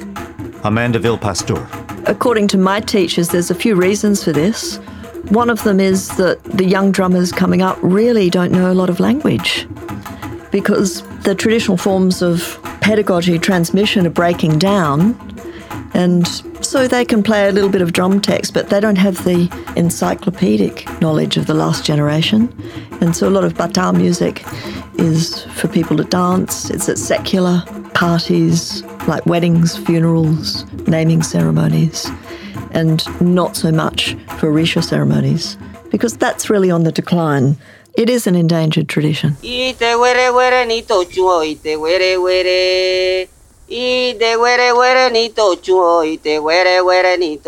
[0.64, 2.08] Amanda Villepastour.
[2.08, 4.80] According to my teachers, there's a few reasons for this.
[5.32, 8.90] One of them is that the young drummers coming up really don't know a lot
[8.90, 9.66] of language
[10.52, 15.16] because the traditional forms of pedagogy transmission are breaking down.
[15.94, 16.28] And
[16.62, 19.50] so they can play a little bit of drum text, but they don't have the
[19.78, 22.54] encyclopedic knowledge of the last generation.
[23.00, 24.44] And so a lot of Bata music
[24.96, 27.64] is for people to dance, it's at secular
[27.94, 32.10] parties like weddings, funerals, naming ceremonies,
[32.72, 35.58] and not so much for Risha ceremonies,
[35.90, 37.58] because that's really on the decline.
[37.96, 39.36] It is an endangered tradition.
[39.44, 43.28] Ite were were ni to chuo ite were were
[43.70, 47.42] Ite were were ni to chuo ite were were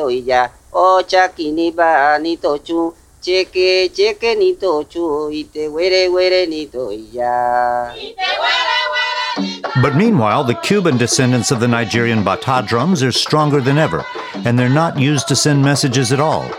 [9.81, 14.05] But meanwhile, the Cuban descendants of the Nigerian bata drums are stronger than ever,
[14.45, 16.51] and they're not used to send messages at all,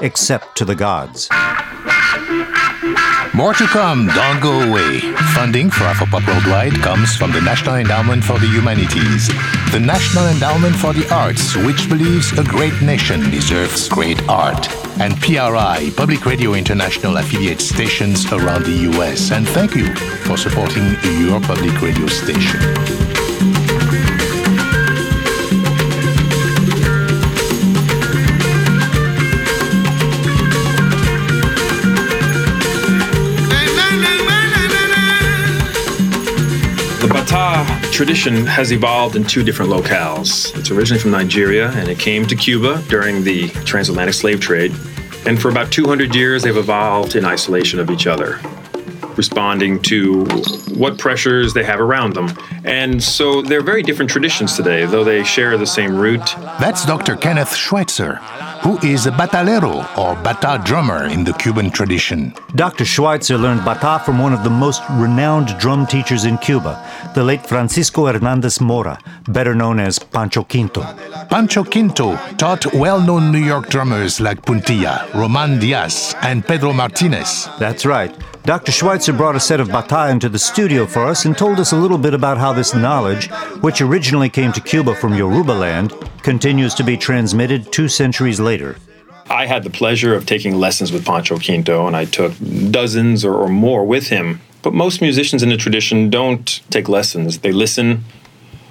[0.00, 1.28] except to the gods.
[3.34, 5.00] More to come, don't go away.
[5.34, 9.28] Funding for Afropop Worldwide comes from the National Endowment for the Humanities,
[9.72, 14.66] the National Endowment for the Arts, which believes a great nation deserves great art,
[14.98, 19.30] and PRI, Public Radio International affiliate stations around the US.
[19.30, 19.94] And thank you
[20.26, 20.84] for supporting
[21.20, 23.55] your public radio station.
[37.96, 40.54] Tradition has evolved in two different locales.
[40.58, 44.72] It's originally from Nigeria and it came to Cuba during the transatlantic slave trade.
[45.24, 48.38] And for about 200 years, they've evolved in isolation of each other,
[49.16, 50.24] responding to
[50.74, 52.28] what pressures they have around them.
[52.64, 56.24] And so they're very different traditions today, though they share the same root.
[56.60, 57.16] That's Dr.
[57.16, 58.16] Kenneth Schweitzer,
[58.62, 62.34] who is a batalero or bata drummer in the Cuban tradition.
[62.54, 62.84] Dr.
[62.84, 66.74] Schweitzer learned bata from one of the most renowned drum teachers in Cuba,
[67.14, 68.98] the late Francisco Hernandez Mora,
[69.28, 70.82] better known as Pancho Quinto.
[71.30, 77.48] Pancho Quinto taught well known New York drummers like Puntilla, Roman Diaz, and Pedro Martinez.
[77.58, 78.14] That's right.
[78.46, 78.70] Dr.
[78.70, 81.76] Schweitzer brought a set of bata into the studio for us and told us a
[81.76, 83.28] little bit about how this knowledge,
[83.60, 85.92] which originally came to Cuba from Yoruba land,
[86.22, 88.76] continues to be transmitted two centuries later.
[89.28, 92.34] I had the pleasure of taking lessons with Pancho Quinto, and I took
[92.70, 94.40] dozens or, or more with him.
[94.62, 97.40] But most musicians in the tradition don't take lessons.
[97.40, 98.04] They listen,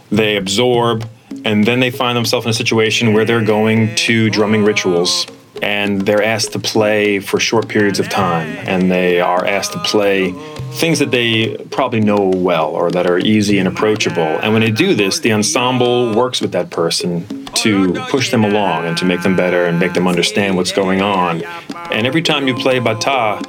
[0.09, 1.05] they absorb,
[1.43, 5.27] and then they find themselves in a situation where they're going to drumming rituals.
[5.61, 9.79] And they're asked to play for short periods of time, and they are asked to
[9.79, 10.33] play
[10.73, 14.21] things that they probably know well or that are easy and approachable.
[14.21, 18.85] And when they do this, the ensemble works with that person to push them along
[18.85, 21.43] and to make them better and make them understand what's going on.
[21.91, 23.41] And every time you play bata,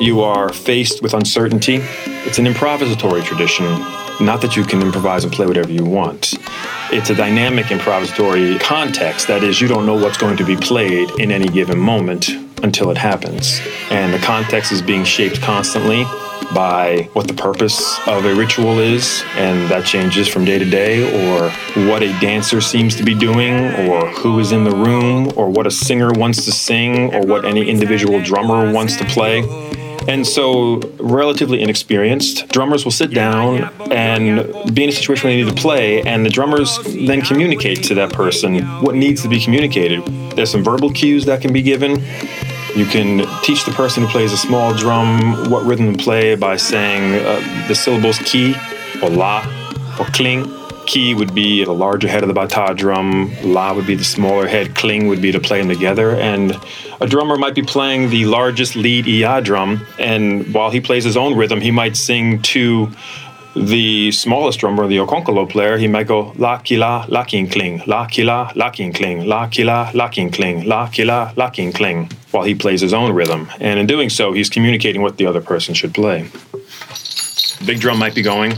[0.00, 1.80] you are faced with uncertainty.
[2.26, 3.66] It's an improvisatory tradition,
[4.20, 6.34] not that you can improvise and play whatever you want.
[6.94, 9.26] It's a dynamic improvisatory context.
[9.26, 12.28] That is, you don't know what's going to be played in any given moment
[12.62, 13.62] until it happens.
[13.88, 16.04] And the context is being shaped constantly
[16.54, 21.30] by what the purpose of a ritual is, and that changes from day to day,
[21.30, 21.48] or
[21.88, 23.54] what a dancer seems to be doing,
[23.88, 27.46] or who is in the room, or what a singer wants to sing, or what
[27.46, 29.40] any individual drummer wants to play.
[30.08, 35.44] And so, relatively inexperienced drummers will sit down and be in a situation where they
[35.44, 39.40] need to play, and the drummers then communicate to that person what needs to be
[39.40, 40.04] communicated.
[40.36, 42.02] There's some verbal cues that can be given.
[42.74, 46.56] You can teach the person who plays a small drum what rhythm to play by
[46.56, 48.54] saying uh, the syllables ki,
[49.02, 49.44] or la,
[50.00, 50.61] or kling.
[50.86, 54.46] Ki would be the larger head of the bata drum, la would be the smaller
[54.46, 56.16] head, kling would be to play them together.
[56.16, 56.58] And
[57.00, 61.16] a drummer might be playing the largest lead iya drum, and while he plays his
[61.16, 62.90] own rhythm, he might sing to
[63.54, 68.06] the smallest drummer, the okonkolo player, he might go la kila la king kling, la
[68.06, 72.44] kila la king kling, la kila la king kling, la kila la king kling, while
[72.44, 73.50] he plays his own rhythm.
[73.60, 76.30] And in doing so, he's communicating what the other person should play.
[77.66, 78.54] Big drum might be going.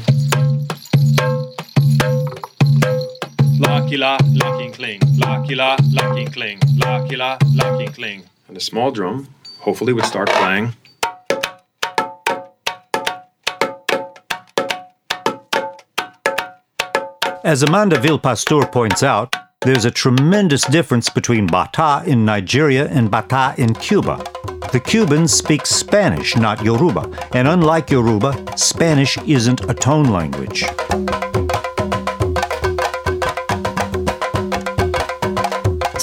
[3.97, 7.79] La kila la king kling, la kila la king la kila la.
[8.49, 9.29] And the small drum
[9.61, 10.75] hopefully would start playing.
[17.45, 23.55] As Amanda Villepastour points out, there's a tremendous difference between Bata in Nigeria and Bata
[23.59, 24.17] in Cuba.
[24.73, 30.65] The Cubans speak Spanish, not Yoruba, and unlike Yoruba, Spanish isn't a tone language.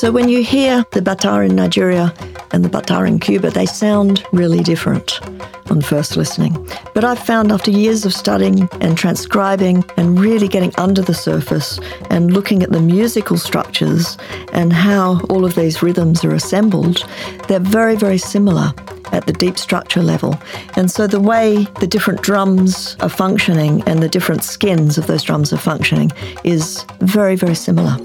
[0.02, 2.12] So when you hear the Bata in Nigeria
[2.54, 5.22] and the Bata in Cuba, they sound really different
[5.70, 6.54] on first listening.
[6.96, 11.80] But I've found after years of studying and transcribing and really getting under the surface
[12.10, 14.18] and looking at the musical structures
[14.54, 17.08] and how all of these rhythms are assembled,
[17.48, 18.74] they're very, very similar
[19.12, 20.36] at the deep structure level.
[20.76, 25.22] And so the way the different drums are functioning and the different skins of those
[25.22, 26.12] drums are functioning
[26.44, 28.00] is very, very similar.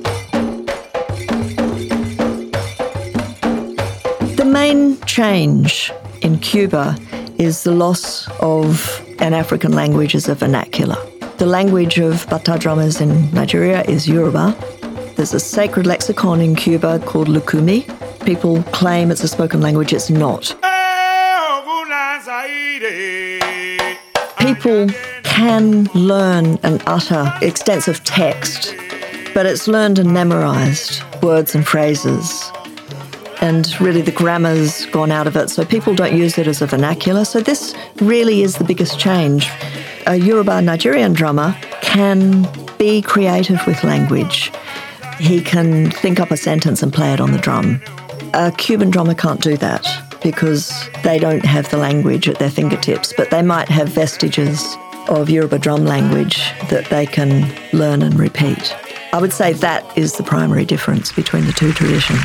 [4.56, 5.92] Main change
[6.22, 6.96] in Cuba
[7.36, 8.66] is the loss of
[9.18, 10.96] an African language as a vernacular.
[11.36, 14.56] The language of Bata drummers in Nigeria is Yoruba.
[15.14, 17.80] There's a sacred lexicon in Cuba called Lukumi.
[18.24, 20.44] People claim it's a spoken language, it's not.
[24.38, 24.88] People
[25.36, 28.74] can learn and utter extensive text,
[29.34, 32.50] but it's learned and memorized words and phrases
[33.40, 36.66] and really the grammar's gone out of it, so people don't use it as a
[36.66, 37.24] vernacular.
[37.24, 39.50] So this really is the biggest change.
[40.06, 44.52] A Yoruba Nigerian drummer can be creative with language.
[45.18, 47.80] He can think up a sentence and play it on the drum.
[48.34, 49.86] A Cuban drummer can't do that
[50.22, 54.76] because they don't have the language at their fingertips, but they might have vestiges
[55.08, 56.36] of Yoruba drum language
[56.68, 58.74] that they can learn and repeat.
[59.16, 62.20] I would say that is the primary difference between the two traditions.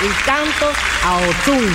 [0.00, 1.68] El canto a Otún.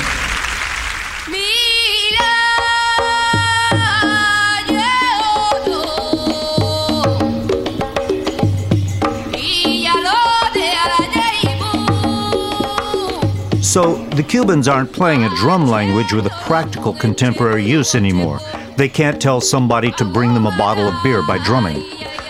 [13.61, 18.39] So the Cubans aren't playing a drum language with a practical contemporary use anymore.
[18.77, 21.83] They can't tell somebody to bring them a bottle of beer by drumming.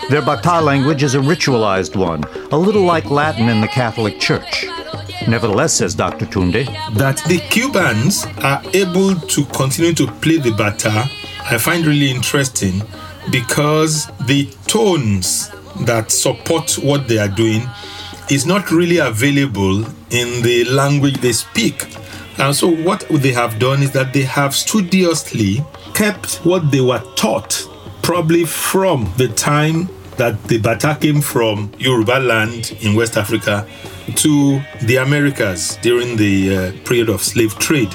[0.08, 4.64] Their Bata language is a ritualized one, a little like Latin in the Catholic Church.
[5.26, 6.26] Nevertheless, says Dr.
[6.26, 11.10] Tunde, that the Cubans are able to continue to play the bata,
[11.50, 12.82] I find really interesting
[13.32, 15.50] because the tones
[15.80, 17.62] that support what they are doing
[18.30, 21.84] is not really available in the language they speak.
[22.38, 27.02] And so, what they have done is that they have studiously kept what they were
[27.16, 27.66] taught,
[28.06, 33.66] probably from the time that the Bata came from Yoruba land in West Africa
[34.14, 37.92] to the Americas during the uh, period of slave trade.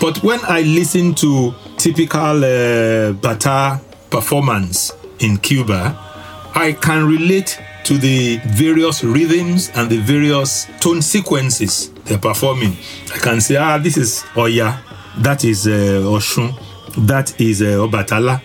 [0.00, 5.94] But when I listen to typical uh, Bata performance in Cuba,
[6.54, 12.78] I can relate to the various rhythms and the various tone sequences they're performing.
[13.14, 14.80] I can say, ah, this is Oya,
[15.18, 16.54] that is uh, Oshun,
[17.06, 18.40] that is uh, Obatala.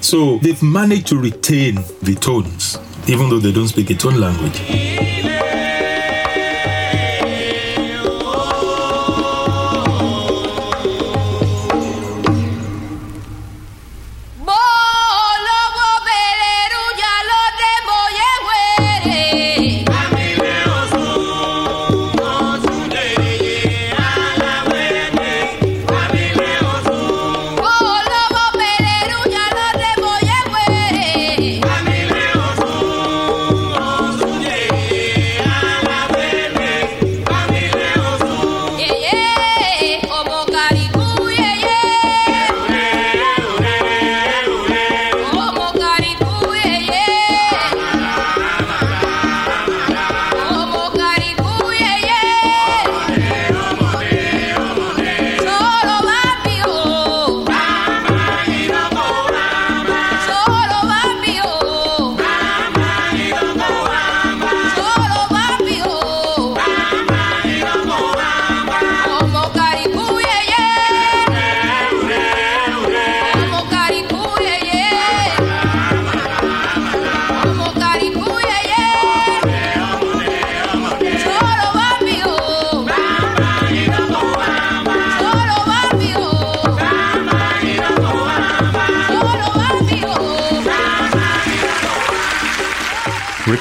[0.00, 5.19] So they've managed to retain the tones, even though they don't speak a tone language.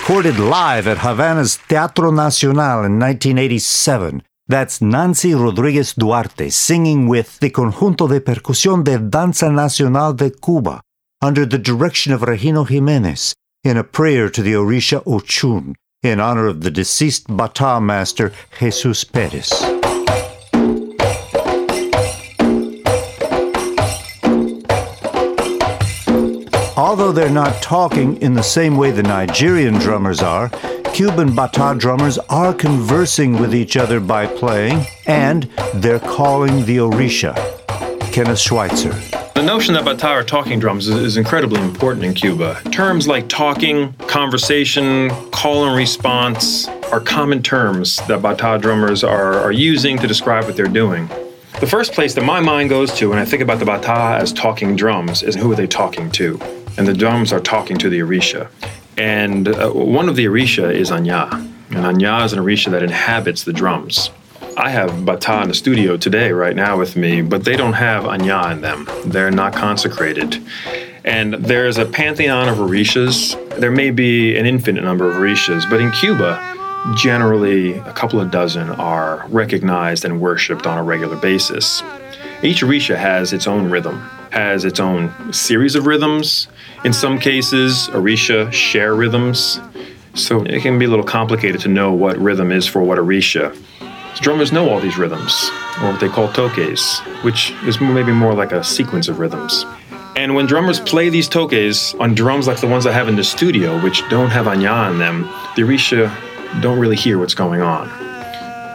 [0.10, 4.24] Recorded live at Havana's Teatro Nacional in 1987.
[4.48, 10.82] That's Nancy Rodriguez Duarte singing with the Conjunto de Percusión de Danza Nacional de Cuba
[11.22, 16.48] under the direction of Regino Jimenez in a prayer to the Orisha Ochun in honor
[16.48, 19.79] of the deceased Bata master Jesus Perez.
[26.80, 30.48] Although they're not talking in the same way the Nigerian drummers are,
[30.94, 37.36] Cuban bata drummers are conversing with each other by playing, and they're calling the Orisha.
[38.14, 38.94] Kenneth Schweitzer.
[39.36, 42.62] The notion that bata are talking drums is, is incredibly important in Cuba.
[42.72, 49.52] Terms like talking, conversation, call and response are common terms that bata drummers are, are
[49.52, 51.10] using to describe what they're doing.
[51.60, 54.32] The first place that my mind goes to when I think about the bata as
[54.32, 56.40] talking drums is who are they talking to?
[56.78, 58.50] And the drums are talking to the Orisha.
[58.98, 61.32] And uh, one of the Orisha is Añá.
[61.32, 64.12] And Añá is an Orisha that inhabits the drums.
[64.58, 68.04] I have bata in the studio today, right now, with me, but they don't have
[68.04, 68.88] Añá in them.
[69.06, 70.44] They're not consecrated.
[71.06, 73.36] And there's a pantheon of Orishas.
[73.58, 76.58] There may be an infinite number of Orishas, but in Cuba,
[76.96, 81.82] generally a couple of dozen are recognized and worshipped on a regular basis.
[82.42, 84.00] Each Orisha has its own rhythm,
[84.32, 86.48] has its own series of rhythms.
[86.86, 89.60] In some cases, Orisha share rhythms,
[90.14, 93.54] so it can be a little complicated to know what rhythm is for what Orisha.
[94.22, 95.50] Drummers know all these rhythms,
[95.82, 99.66] or what they call tokes, which is maybe more like a sequence of rhythms.
[100.16, 103.26] And when drummers play these tokes on drums like the ones I have in the
[103.26, 105.24] studio, which don't have Añá in them,
[105.58, 106.10] the Orisha
[106.62, 108.09] don't really hear what's going on.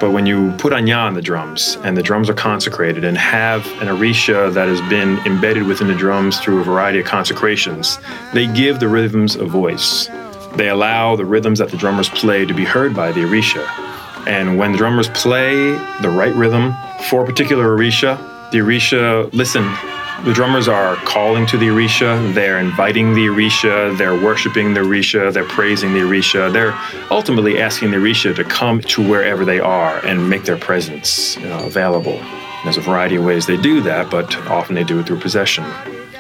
[0.01, 3.67] But when you put Añá on the drums and the drums are consecrated and have
[3.81, 7.99] an orisha that has been embedded within the drums through a variety of consecrations,
[8.33, 10.09] they give the rhythms a voice.
[10.57, 13.67] They allow the rhythms that the drummers play to be heard by the orisha.
[14.27, 16.75] And when the drummers play the right rhythm
[17.09, 18.19] for a particular orisha,
[18.51, 19.65] the orisha listen
[20.23, 25.33] the drummers are calling to the Orisha, they're inviting the Orisha, they're worshiping the Orisha,
[25.33, 26.79] they're praising the Orisha, they're
[27.11, 31.49] ultimately asking the Orisha to come to wherever they are and make their presence you
[31.49, 32.19] know, available.
[32.62, 35.65] There's a variety of ways they do that, but often they do it through possession.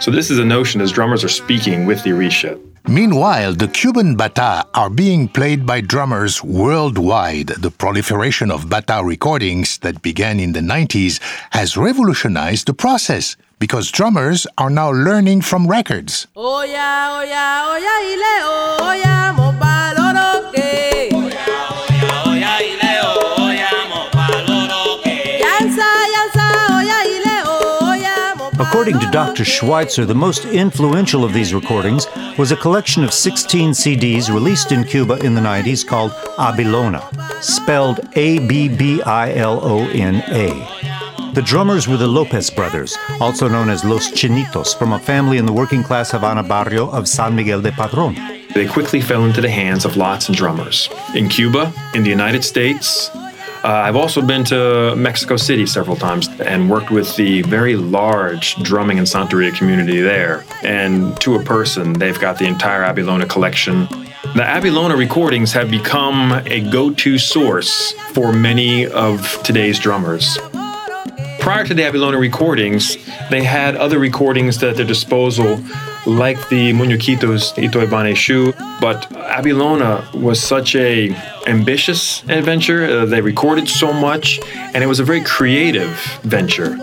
[0.00, 2.60] So this is a notion as drummers are speaking with the Orisha.
[2.86, 7.46] Meanwhile, the Cuban bata are being played by drummers worldwide.
[7.46, 11.18] The proliferation of bata recordings that began in the 90s
[11.52, 16.26] has revolutionized the process because drummers are now learning from records.
[16.36, 18.34] Oya, oya, oya, ile,
[18.82, 21.12] oya, mo pa loroke.
[21.12, 21.46] Oya,
[22.26, 22.92] oya, ile,
[23.38, 25.16] oya, mo pa loroke.
[25.44, 26.46] Yansa, yansa,
[26.78, 27.36] oya, ile,
[27.82, 29.44] oya, mo pa According to Dr.
[29.44, 32.06] Schweitzer, the most influential of these recordings
[32.38, 37.02] was a collection of 16 CDs released in Cuba in the 90s called Abbilona,
[37.42, 40.93] spelled A B B I L O N A.
[41.34, 45.46] The drummers were the Lopez brothers, also known as Los Chinitos, from a family in
[45.46, 48.14] the working class Havana barrio of San Miguel de Padron.
[48.54, 50.88] They quickly fell into the hands of lots of drummers.
[51.16, 53.26] In Cuba, in the United States, uh,
[53.64, 58.98] I've also been to Mexico City several times and worked with the very large drumming
[58.98, 60.44] and Santeria community there.
[60.62, 63.88] And to a person, they've got the entire Abbilona collection.
[64.36, 70.38] The Abbilona recordings have become a go to source for many of today's drummers.
[71.44, 72.96] Prior to the Abbilona recordings,
[73.28, 75.62] they had other recordings at their disposal,
[76.06, 81.14] like the Muñequitos Ito Iban Echu, but Abbilona was such a
[81.46, 82.86] ambitious adventure.
[82.86, 84.40] Uh, they recorded so much,
[84.72, 85.90] and it was a very creative
[86.22, 86.78] venture.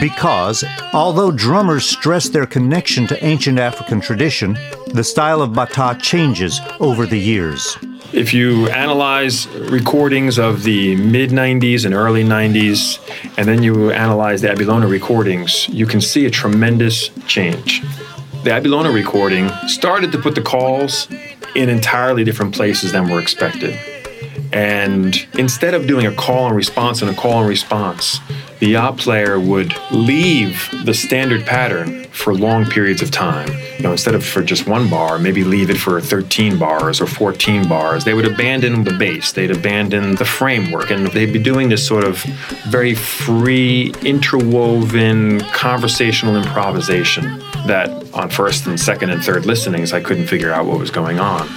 [0.00, 0.62] Because,
[0.92, 4.56] although drummers stress their connection to ancient African tradition,
[4.92, 7.76] the style of bata changes over the years.
[8.12, 12.98] If you analyze recordings of the mid 90s and early 90s,
[13.36, 17.82] and then you analyze the Abbilona recordings, you can see a tremendous change.
[18.44, 21.08] The Abbilona recording started to put the calls
[21.54, 23.78] in entirely different places than were expected.
[24.54, 28.20] And instead of doing a call and response and a call and response,
[28.60, 33.48] the yacht player would leave the standard pattern for long periods of time.
[33.76, 37.06] You know, instead of for just one bar, maybe leave it for 13 bars or
[37.06, 38.04] 14 bars.
[38.04, 42.04] They would abandon the bass, they'd abandon the framework, and they'd be doing this sort
[42.04, 42.22] of
[42.68, 50.28] very free, interwoven conversational improvisation that on first and second and third listenings, I couldn't
[50.28, 51.48] figure out what was going on.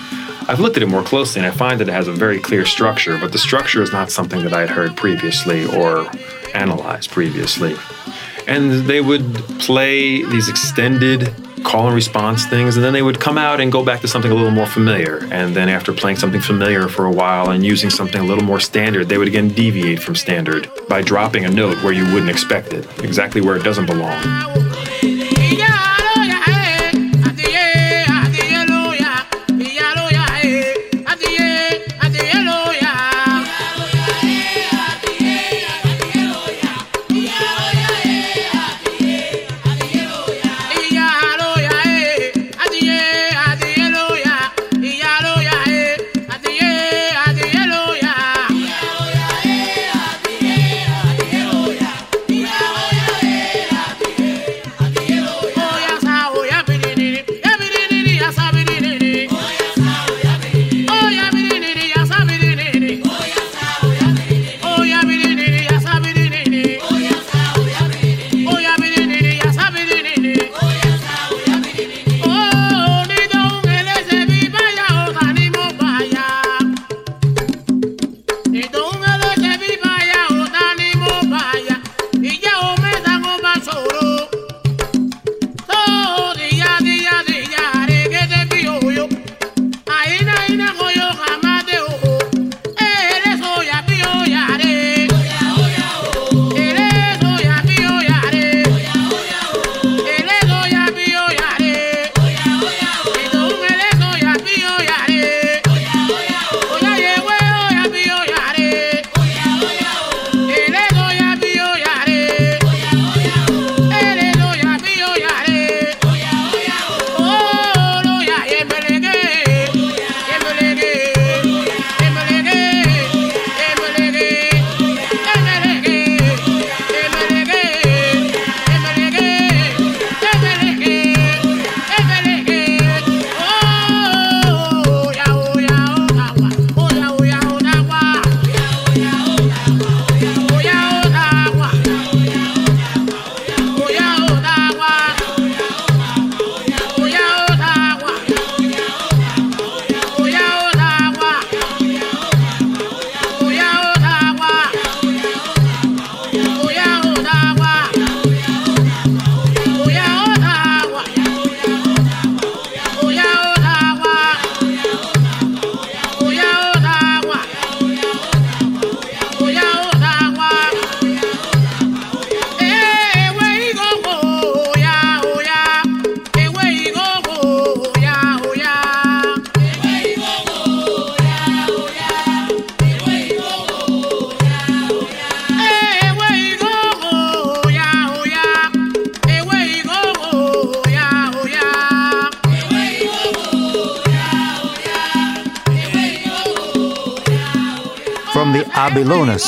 [0.49, 2.65] I've looked at it more closely and I find that it has a very clear
[2.65, 6.09] structure, but the structure is not something that I had heard previously or
[6.53, 7.75] analyzed previously.
[8.47, 11.33] And they would play these extended
[11.65, 14.31] call and response things, and then they would come out and go back to something
[14.31, 15.27] a little more familiar.
[15.31, 18.61] And then after playing something familiar for a while and using something a little more
[18.61, 22.71] standard, they would again deviate from standard by dropping a note where you wouldn't expect
[22.71, 24.23] it, exactly where it doesn't belong.
[25.01, 25.96] Yeah.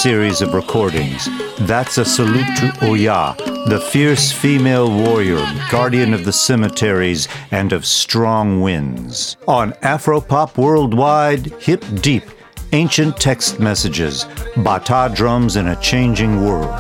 [0.02, 1.28] Series of recordings.
[1.60, 3.36] That's a salute to Oya,
[3.68, 9.36] the fierce female warrior, guardian of the cemeteries and of strong winds.
[9.45, 12.24] On Afropop Worldwide, hip deep,
[12.72, 14.26] ancient text messages,
[14.64, 16.74] bata drums in a changing world.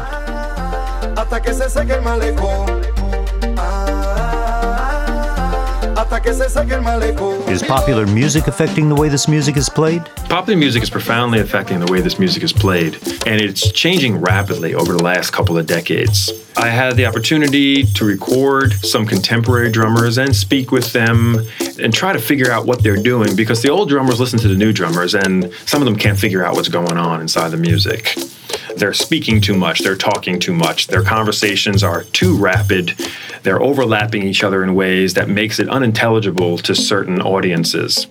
[7.49, 10.03] Is popular music affecting the way this music is played?
[10.27, 12.95] Popular music is profoundly affecting the way this music is played,
[13.25, 16.31] and it's changing rapidly over the last couple of decades.
[16.57, 21.47] I had the opportunity to record some contemporary drummers and speak with them
[21.81, 24.57] and try to figure out what they're doing because the old drummers listen to the
[24.57, 28.17] new drummers, and some of them can't figure out what's going on inside the music.
[28.75, 32.93] They're speaking too much, they're talking too much, their conversations are too rapid,
[33.43, 38.07] they're overlapping each other in ways that makes it unintelligible to certain audiences.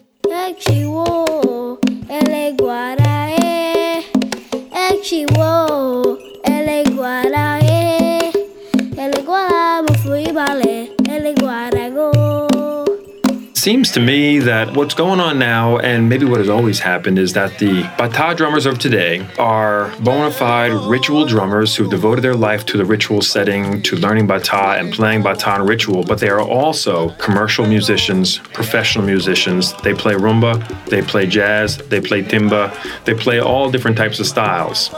[13.58, 17.32] Seems to me that what's going on now, and maybe what has always happened, is
[17.32, 22.64] that the bata drummers of today are bona fide ritual drummers who've devoted their life
[22.66, 26.40] to the ritual setting, to learning bata and playing bata and ritual, but they are
[26.40, 29.74] also commercial musicians, professional musicians.
[29.82, 30.54] They play rumba,
[30.86, 32.72] they play jazz, they play timba,
[33.06, 34.88] they play all different types of styles.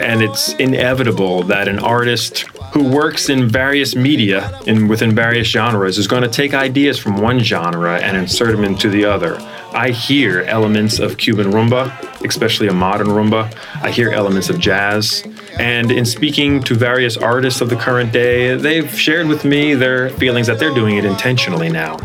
[0.00, 5.98] And it's inevitable that an artist who works in various media and within various genres
[5.98, 9.38] is going to take ideas from one genre and insert them into the other.
[9.72, 11.92] I hear elements of Cuban rumba,
[12.24, 13.52] especially a modern rumba.
[13.82, 15.24] I hear elements of jazz.
[15.58, 20.10] And in speaking to various artists of the current day, they've shared with me their
[20.10, 21.98] feelings that they're doing it intentionally now.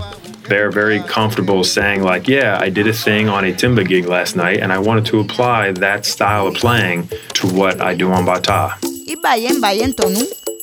[0.48, 4.36] They're very comfortable saying, like, yeah, I did a thing on a timba gig last
[4.36, 8.26] night, and I wanted to apply that style of playing to what I do on
[8.26, 8.78] bata.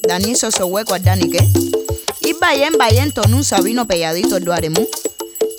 [0.04, 2.28] Ibayen bayen tonu, Dani soso Dani que.
[2.28, 4.86] Ibayen bayen tonu Sabino pelladito duaremu.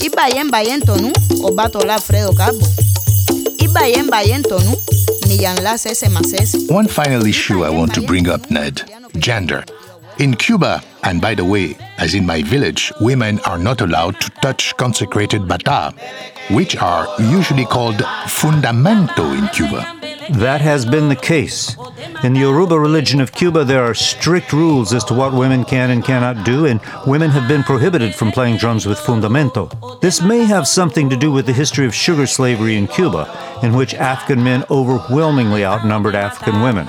[0.02, 1.12] Ibayen bayen tonu
[1.44, 2.66] Obato la Alfredo Cabo.
[3.60, 4.76] Ibayen bayen tonu
[5.28, 6.70] Niyan la sese masese.
[6.70, 8.82] One final issue I want to bring up, Ned
[9.18, 9.64] gender.
[10.20, 14.30] In Cuba, and by the way, as in my village, women are not allowed to
[14.41, 15.91] touch consecrated bata,
[16.52, 17.96] which are usually called
[18.28, 20.03] fundamento in Cuba.
[20.32, 21.76] That has been the case.
[22.24, 25.91] In the Yoruba religion of Cuba, there are strict rules as to what women can
[25.91, 29.69] and cannot do, and women have been prohibited from playing drums with fundamento.
[30.01, 33.74] This may have something to do with the history of sugar slavery in Cuba, in
[33.76, 36.88] which African men overwhelmingly outnumbered African women.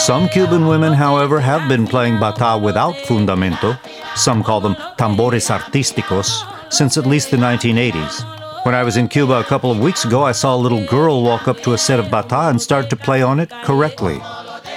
[0.00, 3.78] Some Cuban women, however, have been playing bata without fundamento.
[4.16, 6.42] Some call them tambores artísticos
[6.72, 8.64] since at least the 1980s.
[8.64, 11.22] When I was in Cuba a couple of weeks ago, I saw a little girl
[11.22, 14.18] walk up to a set of bata and start to play on it correctly.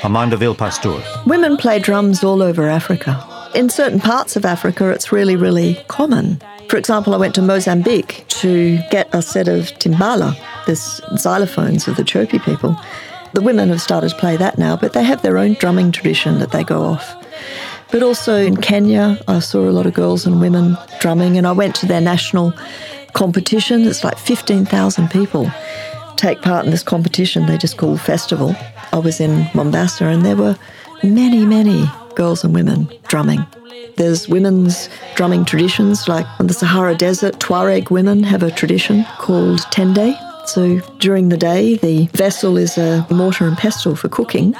[0.03, 1.25] Amanda Villepastour.
[1.25, 3.25] Women play drums all over Africa.
[3.55, 6.41] In certain parts of Africa, it's really, really common.
[6.67, 11.95] For example, I went to Mozambique to get a set of timbila, this xylophones of
[11.95, 12.77] the Chopi people.
[13.33, 16.39] The women have started to play that now, but they have their own drumming tradition
[16.39, 17.15] that they go off.
[17.91, 21.51] But also in Kenya, I saw a lot of girls and women drumming, and I
[21.51, 22.53] went to their national
[23.13, 23.85] competition.
[23.85, 25.51] It's like 15,000 people
[26.15, 28.55] take part in this competition they just call festival.
[28.93, 30.57] I was in Mombasa, and there were
[31.03, 33.45] many, many girls and women drumming.
[33.97, 39.59] There's women's drumming traditions, like on the Sahara Desert, Tuareg women have a tradition called
[39.71, 40.17] Tende.
[40.45, 44.55] So during the day, the vessel is a mortar and pestle for cooking.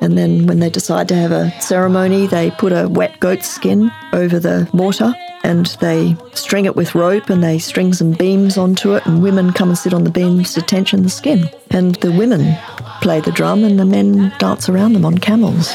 [0.00, 3.90] And then when they decide to have a ceremony, they put a wet goat skin
[4.12, 8.94] over the mortar and they string it with rope and they string some beams onto
[8.94, 9.06] it.
[9.06, 11.48] And women come and sit on the beams to tension the skin.
[11.70, 12.56] And the women
[13.00, 15.68] play the drum and the men dance around them on camels.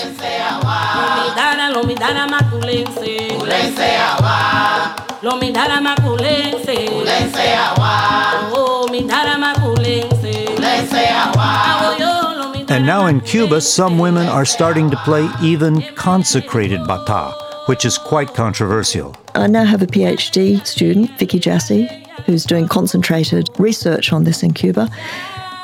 [12.69, 17.33] And now in Cuba, some women are starting to play even consecrated bata,
[17.65, 19.15] which is quite controversial.
[19.35, 21.87] I now have a PhD student, Vicky Jassey,
[22.25, 24.89] who's doing concentrated research on this in Cuba.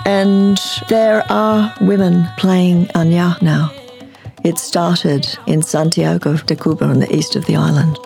[0.06, 0.60] And
[0.90, 3.72] there are women playing Añá now.
[4.44, 7.98] It started in Santiago de Cuba on the east of the island.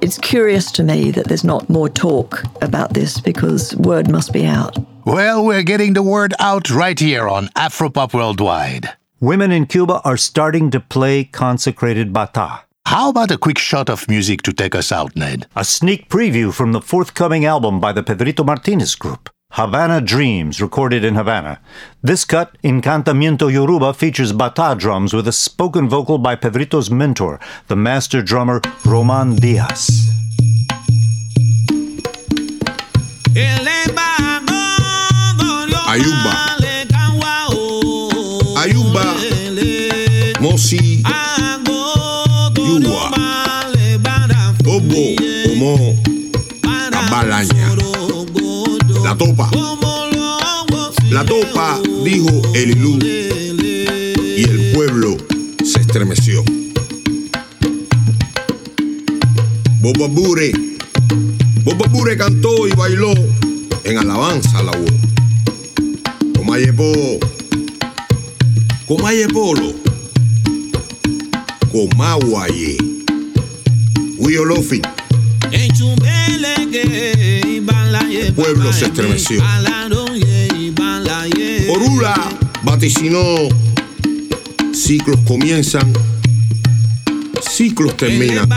[0.00, 4.46] It's curious to me that there's not more talk about this because word must be
[4.46, 4.76] out.
[5.04, 8.90] Well, we're getting the word out right here on Afropop Worldwide.
[9.20, 12.60] women in Cuba are starting to play consecrated bata.
[12.86, 15.46] How about a quick shot of music to take us out, Ned?
[15.56, 19.28] A sneak preview from the forthcoming album by the Pedrito Martinez Group.
[19.52, 21.58] Havana Dreams, recorded in Havana.
[22.02, 27.74] This cut, Encantamiento Yoruba, features bata drums with a spoken vocal by Pedrito's mentor, the
[27.74, 30.10] master drummer Roman Diaz.
[40.40, 41.02] Mosi.
[44.66, 45.16] Obo.
[45.48, 45.96] Omo.
[49.08, 49.50] La topa.
[51.08, 52.98] La topa, dijo Elilú.
[53.00, 55.16] Y el pueblo
[55.64, 56.44] se estremeció.
[59.80, 60.52] Bobabure.
[61.64, 63.14] Bobabure cantó y bailó
[63.84, 64.92] en alabanza a la voz.
[66.36, 66.92] Comayepo.
[68.86, 69.72] Comayepolo.
[71.72, 72.76] Comaguaye.
[74.18, 74.82] Huiolofi.
[78.10, 79.42] El pueblo se estremeció.
[81.68, 82.14] Orula
[82.62, 83.48] vaticinó.
[84.72, 85.92] Ciclos comienzan,
[87.40, 88.48] ciclos terminan.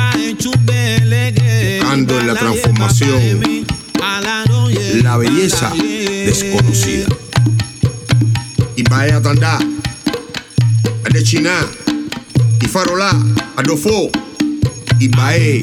[1.79, 3.65] Buscando en la transformación
[5.03, 7.07] la belleza desconocida.
[8.75, 9.59] Y vaya tandá,
[11.11, 11.51] de China,
[12.61, 13.11] y farolá,
[13.57, 14.09] adofo,
[14.99, 15.61] y bae,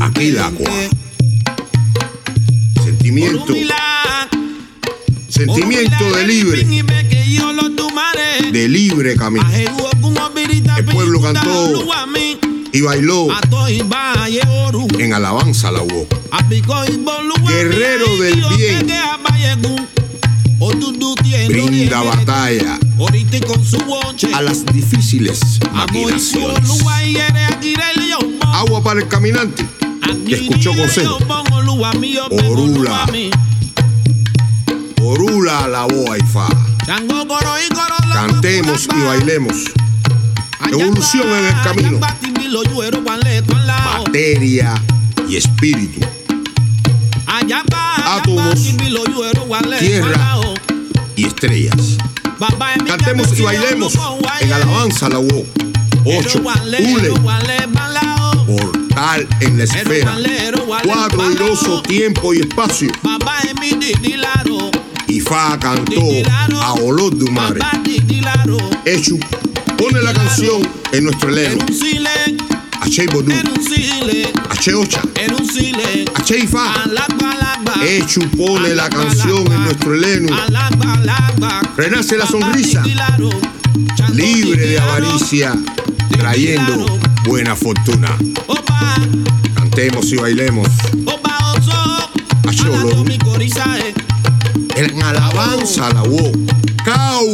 [0.00, 0.52] aquí la.
[3.10, 3.52] Sentimiento,
[5.28, 6.64] sentimiento de libre,
[8.52, 9.44] de libre camino.
[10.76, 11.84] El pueblo cantó
[12.72, 13.26] y bailó
[15.00, 16.06] en alabanza a la voz.
[17.48, 18.86] Guerrero del bien,
[21.48, 22.78] brinda batalla.
[24.34, 25.40] A las difíciles
[25.72, 26.82] maquinaciones.
[28.42, 29.66] Agua para el caminante.
[30.28, 31.18] Que escuchó consejo.
[32.30, 33.06] Orula,
[35.02, 36.48] Orula la boa y fa.
[38.12, 39.56] Cantemos y bailemos.
[40.70, 41.98] Evolución en el camino.
[44.04, 44.74] Materia
[45.28, 46.00] y espíritu.
[48.04, 48.60] Átomos,
[49.78, 50.36] tierra
[51.16, 51.96] y estrellas.
[52.86, 53.94] Cantemos y bailemos
[54.40, 55.44] en alabanza a la voz.
[56.04, 56.40] Ocho,
[56.94, 57.10] Ule,
[59.40, 60.14] en la esfera.
[60.84, 62.90] Cuadro airoso, tiempo y espacio.
[65.06, 66.02] Y Fa cantó
[66.60, 67.60] a olor de madre.
[68.84, 69.16] Hecho,
[69.78, 71.64] pone la canción en nuestro eleno.
[72.82, 73.32] Ache Bodú,
[74.50, 75.02] Ache Ocha,
[76.14, 76.74] Ache Ifa.
[77.82, 80.36] Hecho pone la canción en nuestro eleno.
[81.76, 82.82] Renace la sonrisa,
[84.12, 85.54] libre de avaricia,
[86.10, 88.16] trayendo buena fortuna.
[89.54, 90.68] Cantemos y bailemos.
[92.48, 93.06] Ache Olor.
[93.62, 93.78] Ah,
[94.76, 96.32] en alabanza a la voz.
[96.84, 97.26] Cao.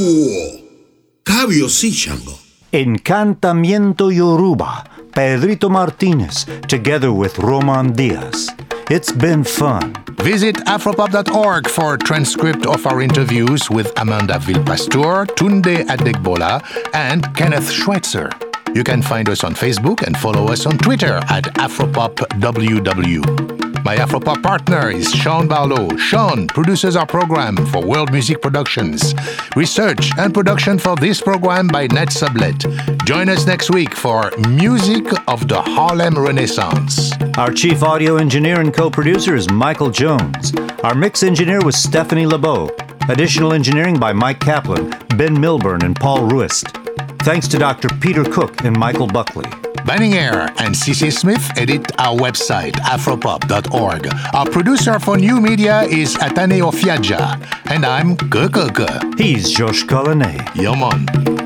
[1.22, 2.38] Cabio sí, Changó.
[2.72, 4.84] Encantamiento Yoruba,
[5.14, 8.48] Pedrito Martinez, together with Roman Diaz.
[8.90, 9.94] It's been fun.
[10.18, 16.62] Visit afropop.org for a transcript of our interviews with Amanda Villepastour, Tunde Adegbola,
[16.92, 18.30] and Kenneth Schweitzer.
[18.76, 23.82] You can find us on Facebook and follow us on Twitter at AfropopWW.
[23.82, 25.96] My Afropop partner is Sean Barlow.
[25.96, 29.14] Sean produces our program for World Music Productions.
[29.56, 33.02] Research and production for this program by Ned Sublette.
[33.06, 37.12] Join us next week for Music of the Harlem Renaissance.
[37.38, 40.52] Our chief audio engineer and co producer is Michael Jones.
[40.82, 42.76] Our mix engineer was Stephanie LeBeau.
[43.08, 46.85] Additional engineering by Mike Kaplan, Ben Milburn, and Paul Ruest.
[47.26, 47.88] Thanks to Dr.
[47.98, 49.50] Peter Cook and Michael Buckley.
[49.84, 54.06] Banning Eyre and CC Smith edit our website, afropop.org.
[54.32, 59.18] Our producer for new media is Ataneo Fiaggia, and I'm Kekeke.
[59.18, 60.38] He's Georges Collinet.
[60.54, 61.45] Yomon.